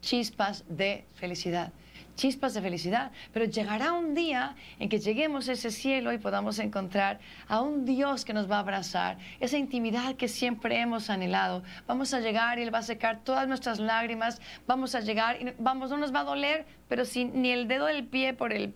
[0.00, 1.72] chispas de felicidad
[2.14, 6.58] chispas de felicidad, pero llegará un día en que lleguemos a ese cielo y podamos
[6.58, 7.18] encontrar
[7.48, 11.62] a un Dios que nos va a abrazar, esa intimidad que siempre hemos anhelado.
[11.86, 15.54] Vamos a llegar y Él va a secar todas nuestras lágrimas, vamos a llegar y
[15.58, 18.74] vamos, no nos va a doler, pero sin ni el dedo del pie por el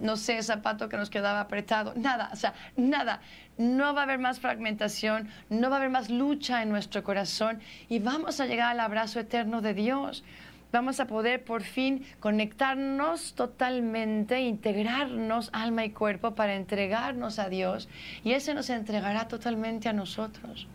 [0.00, 3.20] no sé, zapato que nos quedaba apretado, nada, o sea, nada.
[3.58, 7.60] No va a haber más fragmentación, no va a haber más lucha en nuestro corazón
[7.88, 10.24] y vamos a llegar al abrazo eterno de Dios
[10.72, 17.88] vamos a poder por fin conectarnos totalmente, integrarnos alma y cuerpo para entregarnos a Dios
[18.24, 20.66] y ese nos entregará totalmente a nosotros.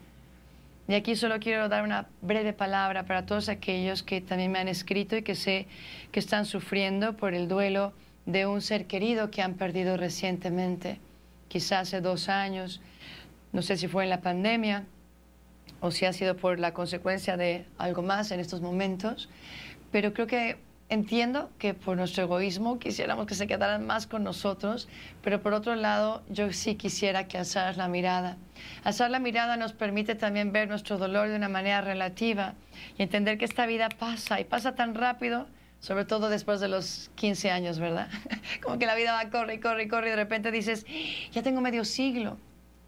[0.87, 4.69] Y aquí solo quiero dar una breve palabra para todos aquellos que también me han
[4.69, 5.67] escrito y que sé
[6.11, 7.91] que están sufriendo por el duelo
[8.27, 10.99] de un ser querido que han perdido recientemente,
[11.47, 12.81] quizás hace dos años,
[13.53, 14.85] no sé si fue en la pandemia
[15.79, 19.29] o si ha sido por la consecuencia de algo más en estos momentos,
[19.91, 20.57] pero creo que
[20.89, 24.89] entiendo que por nuestro egoísmo quisiéramos que se quedaran más con nosotros,
[25.23, 28.35] pero por otro lado yo sí quisiera que alzaras la mirada.
[28.83, 32.55] Alzar la mirada nos permite también ver nuestro dolor de una manera relativa
[32.97, 35.47] y entender que esta vida pasa y pasa tan rápido,
[35.79, 38.09] sobre todo después de los 15 años, ¿verdad?
[38.61, 40.85] Como que la vida va, corre corre corre y de repente dices,
[41.31, 42.37] ya tengo medio siglo.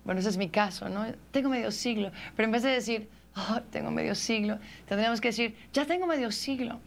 [0.06, 1.06] Bueno, ese es mi caso, ¿no?
[1.32, 2.12] Tengo medio siglo.
[2.36, 6.32] Pero en vez de decir, oh, tengo medio siglo, tendríamos que decir, ya tengo medio
[6.32, 6.80] siglo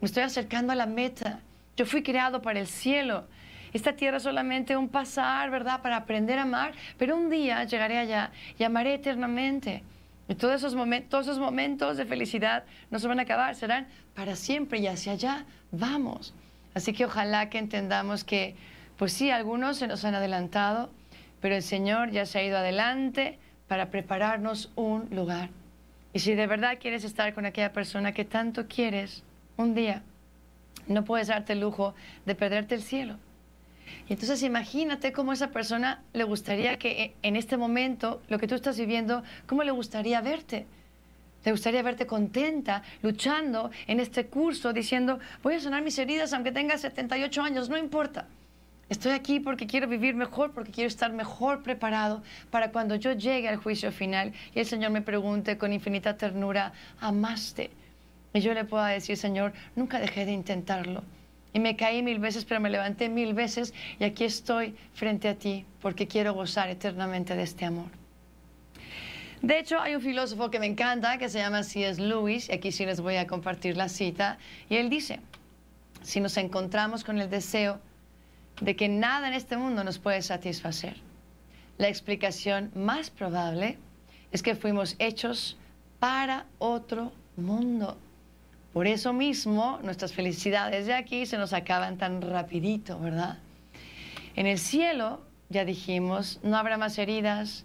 [0.00, 1.40] me estoy acercando a la meta.
[1.76, 3.24] Yo fui creado para el cielo.
[3.72, 5.82] Esta tierra es solamente un pasar, ¿verdad?
[5.82, 6.72] Para aprender a amar.
[6.98, 9.82] Pero un día llegaré allá y amaré eternamente.
[10.30, 12.62] Y todos esos, momentos, esos momentos de felicidad
[12.92, 16.34] no se van a acabar, serán para siempre y hacia allá vamos.
[16.72, 18.54] Así que ojalá que entendamos que,
[18.96, 20.88] pues sí, algunos se nos han adelantado,
[21.40, 25.50] pero el Señor ya se ha ido adelante para prepararnos un lugar.
[26.12, 29.24] Y si de verdad quieres estar con aquella persona que tanto quieres,
[29.56, 30.04] un día
[30.86, 33.16] no puedes darte el lujo de perderte el cielo.
[34.08, 38.54] Y entonces imagínate cómo esa persona le gustaría que en este momento, lo que tú
[38.54, 40.66] estás viviendo, cómo le gustaría verte.
[41.44, 46.52] Le gustaría verte contenta, luchando en este curso, diciendo, voy a sanar mis heridas aunque
[46.52, 48.26] tenga 78 años, no importa.
[48.90, 53.48] Estoy aquí porque quiero vivir mejor, porque quiero estar mejor preparado para cuando yo llegue
[53.48, 57.70] al juicio final y el Señor me pregunte con infinita ternura, ¿amaste?
[58.34, 61.04] Y yo le puedo decir, Señor, nunca dejé de intentarlo.
[61.52, 65.34] Y me caí mil veces, pero me levanté mil veces y aquí estoy frente a
[65.34, 67.88] ti porque quiero gozar eternamente de este amor.
[69.42, 72.00] De hecho, hay un filósofo que me encanta que se llama C.S.
[72.00, 74.38] Lewis, y aquí sí les voy a compartir la cita,
[74.68, 75.20] y él dice,
[76.02, 77.80] si nos encontramos con el deseo
[78.60, 80.96] de que nada en este mundo nos puede satisfacer,
[81.78, 83.78] la explicación más probable
[84.30, 85.56] es que fuimos hechos
[85.98, 87.96] para otro mundo.
[88.72, 93.38] Por eso mismo nuestras felicidades de aquí se nos acaban tan rapidito, ¿verdad?
[94.36, 97.64] En el cielo, ya dijimos, no habrá más heridas,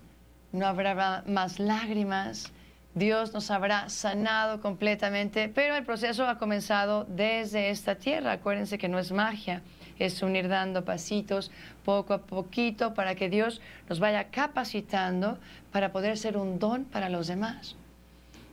[0.51, 2.51] no habrá más lágrimas,
[2.95, 8.31] Dios nos habrá sanado completamente, pero el proceso ha comenzado desde esta tierra.
[8.31, 9.61] Acuérdense que no es magia,
[9.99, 11.51] es unir dando pasitos
[11.83, 15.37] poco a poquito para que Dios nos vaya capacitando
[15.71, 17.75] para poder ser un don para los demás.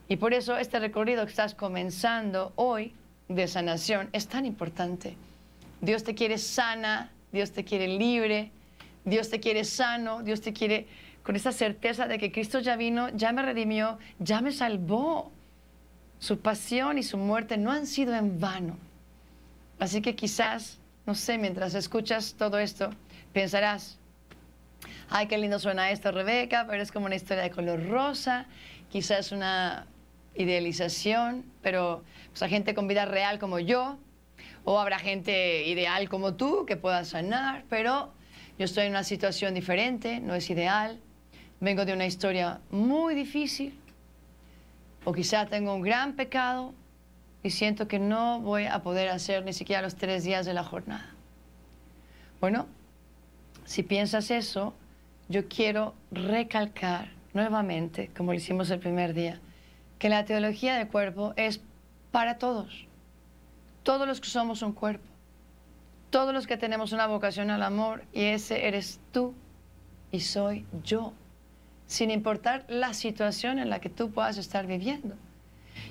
[0.08, 2.94] Y por eso este recorrido que estás comenzando hoy
[3.28, 5.16] de sanación es tan importante.
[5.80, 8.50] Dios te quiere sana, Dios te quiere libre,
[9.04, 10.86] Dios te quiere sano, Dios te quiere
[11.22, 15.32] con esa certeza de que Cristo ya vino, ya me redimió, ya me salvó.
[16.18, 18.76] Su pasión y su muerte no han sido en vano.
[19.80, 22.90] Así que quizás, no sé, mientras escuchas todo esto,
[23.32, 23.98] pensarás,
[25.10, 28.46] ay, qué lindo suena esto, Rebeca, pero es como una historia de color rosa,
[28.88, 29.86] quizás una
[30.34, 33.98] idealización, pero pues, hay gente con vida real como yo,
[34.64, 38.12] o habrá gente ideal como tú que pueda sanar, pero
[38.58, 41.00] yo estoy en una situación diferente, no es ideal,
[41.60, 43.78] vengo de una historia muy difícil,
[45.04, 46.72] o quizá tengo un gran pecado
[47.42, 50.62] y siento que no voy a poder hacer ni siquiera los tres días de la
[50.62, 51.10] jornada.
[52.40, 52.66] Bueno,
[53.64, 54.74] si piensas eso,
[55.28, 59.40] yo quiero recalcar nuevamente, como lo hicimos el primer día,
[60.02, 61.60] que la teología del cuerpo es
[62.10, 62.88] para todos.
[63.84, 65.06] Todos los que somos un cuerpo.
[66.10, 69.32] Todos los que tenemos una vocación al amor y ese eres tú
[70.10, 71.12] y soy yo.
[71.86, 75.14] Sin importar la situación en la que tú puedas estar viviendo.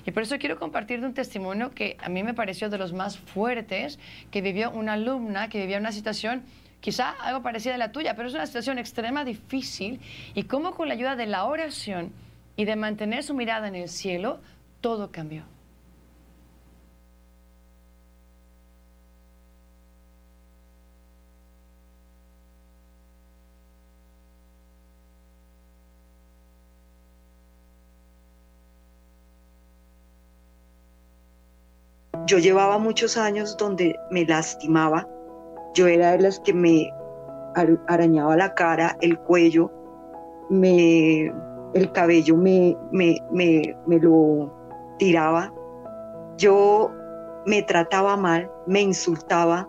[0.04, 3.16] Y por eso quiero compartir un testimonio que a mí me pareció de los más
[3.16, 3.98] fuertes,
[4.30, 6.42] que vivió una alumna que vivía una situación
[6.80, 10.00] quizá algo parecido a la tuya, pero es una situación extrema, difícil,
[10.34, 12.12] y cómo con la ayuda de la oración
[12.56, 14.40] y de mantener su mirada en el cielo,
[14.80, 15.44] todo cambió.
[32.26, 35.08] Yo llevaba muchos años donde me lastimaba.
[35.74, 36.90] Yo era de las que me
[37.88, 39.70] arañaba la cara, el cuello,
[40.48, 41.32] me
[41.74, 44.52] el cabello me, me, me, me lo
[44.98, 45.52] tiraba,
[46.36, 46.90] yo
[47.46, 49.68] me trataba mal, me insultaba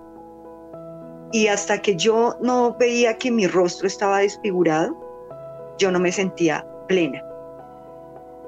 [1.31, 4.95] y hasta que yo no veía que mi rostro estaba desfigurado,
[5.79, 7.23] yo no me sentía plena.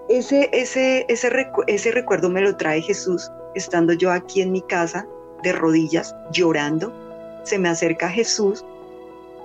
[0.07, 5.07] Ese, ese, ese, ese recuerdo me lo trae Jesús estando yo aquí en mi casa
[5.41, 6.93] de rodillas llorando.
[7.43, 8.63] Se me acerca Jesús,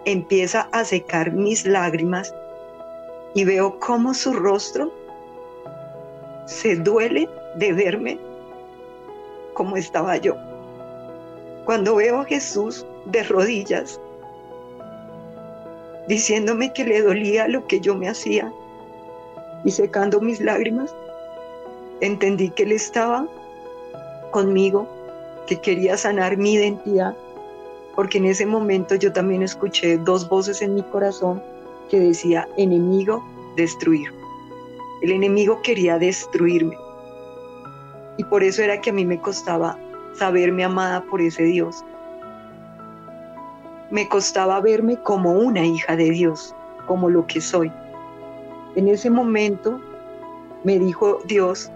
[0.05, 2.35] empieza a secar mis lágrimas
[3.35, 4.93] y veo cómo su rostro
[6.47, 8.19] se duele de verme
[9.55, 10.37] como estaba yo.
[11.65, 14.01] Cuando veo a Jesús de rodillas,
[16.09, 18.53] diciéndome que le dolía lo que yo me hacía
[19.65, 20.95] y secando mis lágrimas,
[22.01, 23.29] entendí que Él estaba
[24.33, 24.89] conmigo,
[25.47, 27.15] que quería sanar mi identidad,
[27.95, 31.43] porque en ese momento yo también escuché dos voces en mi corazón
[31.91, 33.23] que decía enemigo,
[33.57, 34.13] destruir.
[35.03, 36.77] El enemigo quería destruirme.
[38.17, 39.77] Y por eso era que a mí me costaba
[40.15, 41.85] saberme amada por ese Dios.
[43.91, 46.55] Me costaba verme como una hija de Dios,
[46.87, 47.73] como lo que soy.
[48.77, 49.81] En ese momento
[50.63, 51.71] me dijo Dios,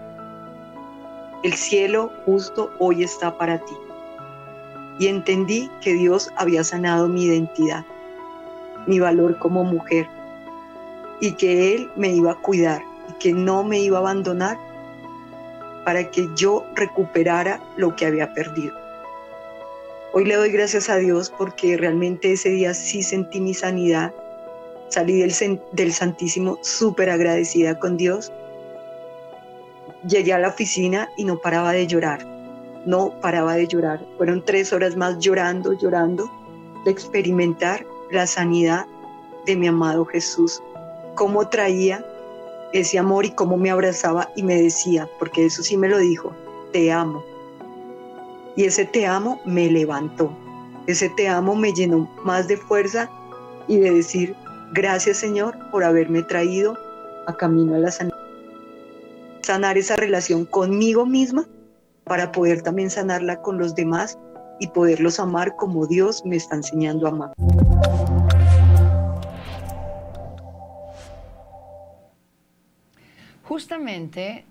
[1.43, 3.73] el cielo justo hoy está para ti.
[4.97, 7.85] Y entendí que Dios había sanado mi identidad
[8.87, 10.07] mi valor como mujer
[11.19, 14.57] y que Él me iba a cuidar y que no me iba a abandonar
[15.83, 18.73] para que yo recuperara lo que había perdido.
[20.13, 24.13] Hoy le doy gracias a Dios porque realmente ese día sí sentí mi sanidad.
[24.89, 28.31] Salí del, del Santísimo súper agradecida con Dios.
[30.07, 32.25] Llegué a la oficina y no paraba de llorar.
[32.85, 33.99] No paraba de llorar.
[34.17, 36.31] Fueron tres horas más llorando, llorando,
[36.85, 38.87] de experimentar la sanidad
[39.45, 40.61] de mi amado Jesús,
[41.15, 42.03] cómo traía
[42.73, 46.33] ese amor y cómo me abrazaba y me decía, porque eso sí me lo dijo,
[46.71, 47.23] te amo.
[48.55, 50.31] Y ese te amo me levantó,
[50.87, 53.09] ese te amo me llenó más de fuerza
[53.67, 54.35] y de decir,
[54.73, 56.77] gracias Señor por haberme traído
[57.27, 58.17] a camino a la sanidad.
[59.41, 61.45] Sanar esa relación conmigo misma
[62.05, 64.17] para poder también sanarla con los demás
[64.59, 67.33] y poderlos amar como Dios me está enseñando a amar.
[73.43, 74.45] Justamente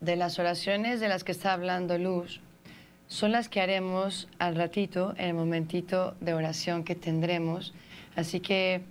[0.00, 2.40] de las oraciones de las que está hablando Luz,
[3.08, 7.72] son las que haremos al ratito, en el momentito de oración que tendremos.
[8.16, 8.82] Así que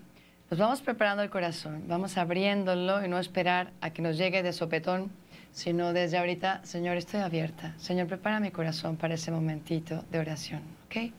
[0.52, 4.54] Nos vamos preparando el corazón, vamos abriéndolo y no esperar a que nos llegue de
[4.54, 5.10] sopetón,
[5.56, 7.74] sino desde ahorita, Señor, estoy abierta.
[7.78, 11.14] Señor, prepara mi corazón para ese momentito de oración, ¿ok?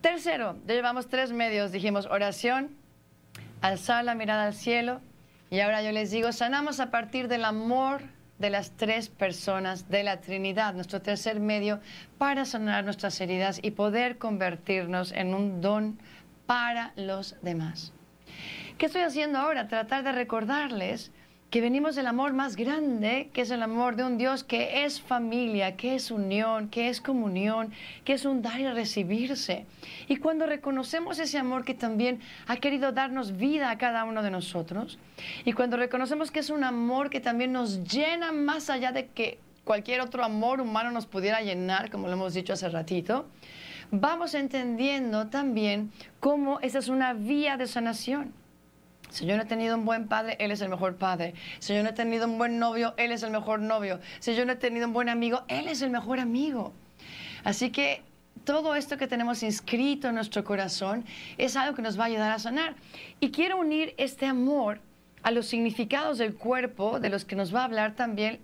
[0.00, 2.70] Tercero, ya llevamos tres medios, dijimos oración,
[3.60, 5.00] alzar la mirada al cielo,
[5.50, 8.02] y ahora yo les digo, sanamos a partir del amor
[8.40, 11.78] de las tres personas de la Trinidad, nuestro tercer medio
[12.18, 16.00] para sanar nuestras heridas y poder convertirnos en un don
[16.44, 17.92] para los demás.
[18.78, 19.68] ¿Qué estoy haciendo ahora?
[19.68, 21.12] Tratar de recordarles
[21.50, 25.00] que venimos del amor más grande, que es el amor de un Dios que es
[25.00, 27.72] familia, que es unión, que es comunión,
[28.04, 29.66] que es un dar y recibirse.
[30.06, 34.30] Y cuando reconocemos ese amor que también ha querido darnos vida a cada uno de
[34.30, 35.00] nosotros,
[35.44, 39.40] y cuando reconocemos que es un amor que también nos llena más allá de que
[39.64, 43.26] cualquier otro amor humano nos pudiera llenar, como lo hemos dicho hace ratito,
[43.90, 45.90] vamos entendiendo también
[46.20, 48.39] cómo esa es una vía de sanación.
[49.10, 51.34] Si yo no he tenido un buen padre, Él es el mejor padre.
[51.58, 54.00] Si yo no he tenido un buen novio, Él es el mejor novio.
[54.20, 56.72] Si yo no he tenido un buen amigo, Él es el mejor amigo.
[57.44, 58.02] Así que
[58.44, 61.04] todo esto que tenemos inscrito en nuestro corazón
[61.38, 62.74] es algo que nos va a ayudar a sanar.
[63.18, 64.80] Y quiero unir este amor
[65.22, 68.40] a los significados del cuerpo, de los que nos va a hablar también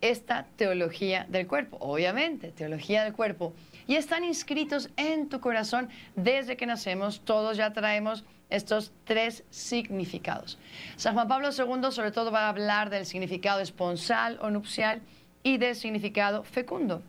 [0.00, 1.76] esta teología del cuerpo.
[1.80, 3.52] Obviamente, teología del cuerpo
[3.86, 7.20] y están inscritos en tu corazón desde que nacemos.
[7.24, 10.58] Todos ya traemos estos tres significados.
[10.96, 15.00] San Juan Pablo II sobre todo va a hablar del significado esponsal o nupcial
[15.42, 17.02] y del significado fecundo.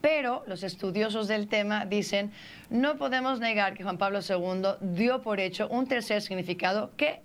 [0.00, 2.32] Pero los estudiosos del tema dicen,
[2.68, 7.22] no podemos negar que Juan Pablo II dio por hecho un tercer significado que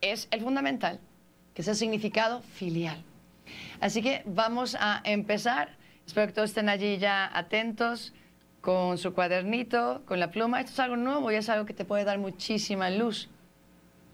[0.00, 0.98] es el fundamental,
[1.54, 3.02] que es el significado filial.
[3.80, 8.12] Así que vamos a empezar Espero que todos estén allí ya atentos
[8.60, 10.60] con su cuadernito, con la pluma.
[10.60, 13.28] Esto es algo nuevo y es algo que te puede dar muchísima luz.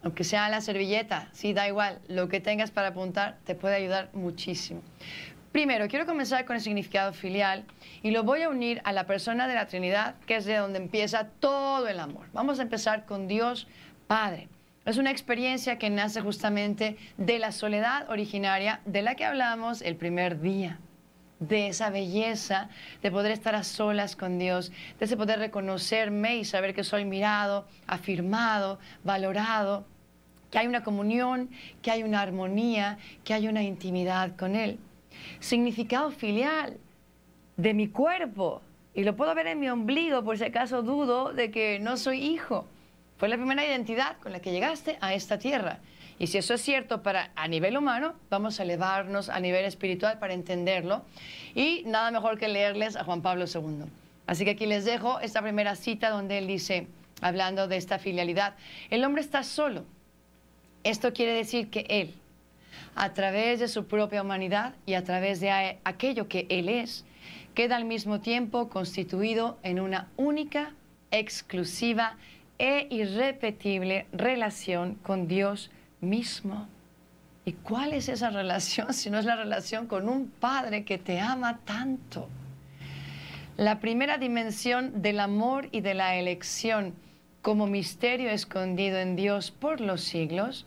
[0.03, 2.01] Aunque sea la servilleta, sí, da igual.
[2.09, 4.83] Lo que tengas para apuntar te puede ayudar muchísimo.
[5.51, 7.65] Primero, quiero comenzar con el significado filial
[8.03, 10.79] y lo voy a unir a la persona de la Trinidad, que es de donde
[10.79, 12.27] empieza todo el amor.
[12.33, 13.67] Vamos a empezar con Dios
[14.07, 14.49] Padre.
[14.85, 19.97] Es una experiencia que nace justamente de la soledad originaria de la que hablamos el
[19.97, 20.79] primer día
[21.39, 22.69] de esa belleza,
[23.03, 27.05] de poder estar a solas con Dios, de ese poder reconocerme y saber que soy
[27.05, 29.85] mirado, afirmado, valorado,
[30.51, 31.51] que hay una comunión,
[31.83, 34.79] que hay una armonía, que hay una intimidad con Él.
[35.41, 36.79] Significado filial
[37.57, 38.63] de mi cuerpo,
[38.95, 42.19] y lo puedo ver en mi ombligo por si acaso dudo de que no soy
[42.19, 42.67] hijo.
[43.19, 45.81] Fue la primera identidad con la que llegaste a esta tierra.
[46.19, 50.19] Y si eso es cierto para a nivel humano, vamos a elevarnos a nivel espiritual
[50.19, 51.05] para entenderlo.
[51.55, 53.85] Y nada mejor que leerles a Juan Pablo II.
[54.27, 56.87] Así que aquí les dejo esta primera cita donde él dice,
[57.21, 58.55] hablando de esta filialidad,
[58.91, 59.85] el hombre está solo.
[60.85, 62.15] Esto quiere decir que él,
[62.95, 67.05] a través de su propia humanidad y a través de aquello que él es,
[67.55, 70.75] queda al mismo tiempo constituido en una única,
[71.11, 72.17] exclusiva
[72.59, 75.71] e irrepetible relación con Dios
[76.09, 76.69] mismo.
[77.45, 81.21] ¿Y cuál es esa relación si no es la relación con un Padre que te
[81.21, 82.29] ama tanto?
[83.57, 86.95] La primera dimensión del amor y de la elección
[87.41, 90.67] como misterio escondido en Dios por los siglos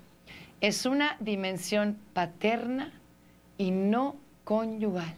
[0.61, 2.91] es una dimensión paterna
[3.57, 5.13] y no conyugal.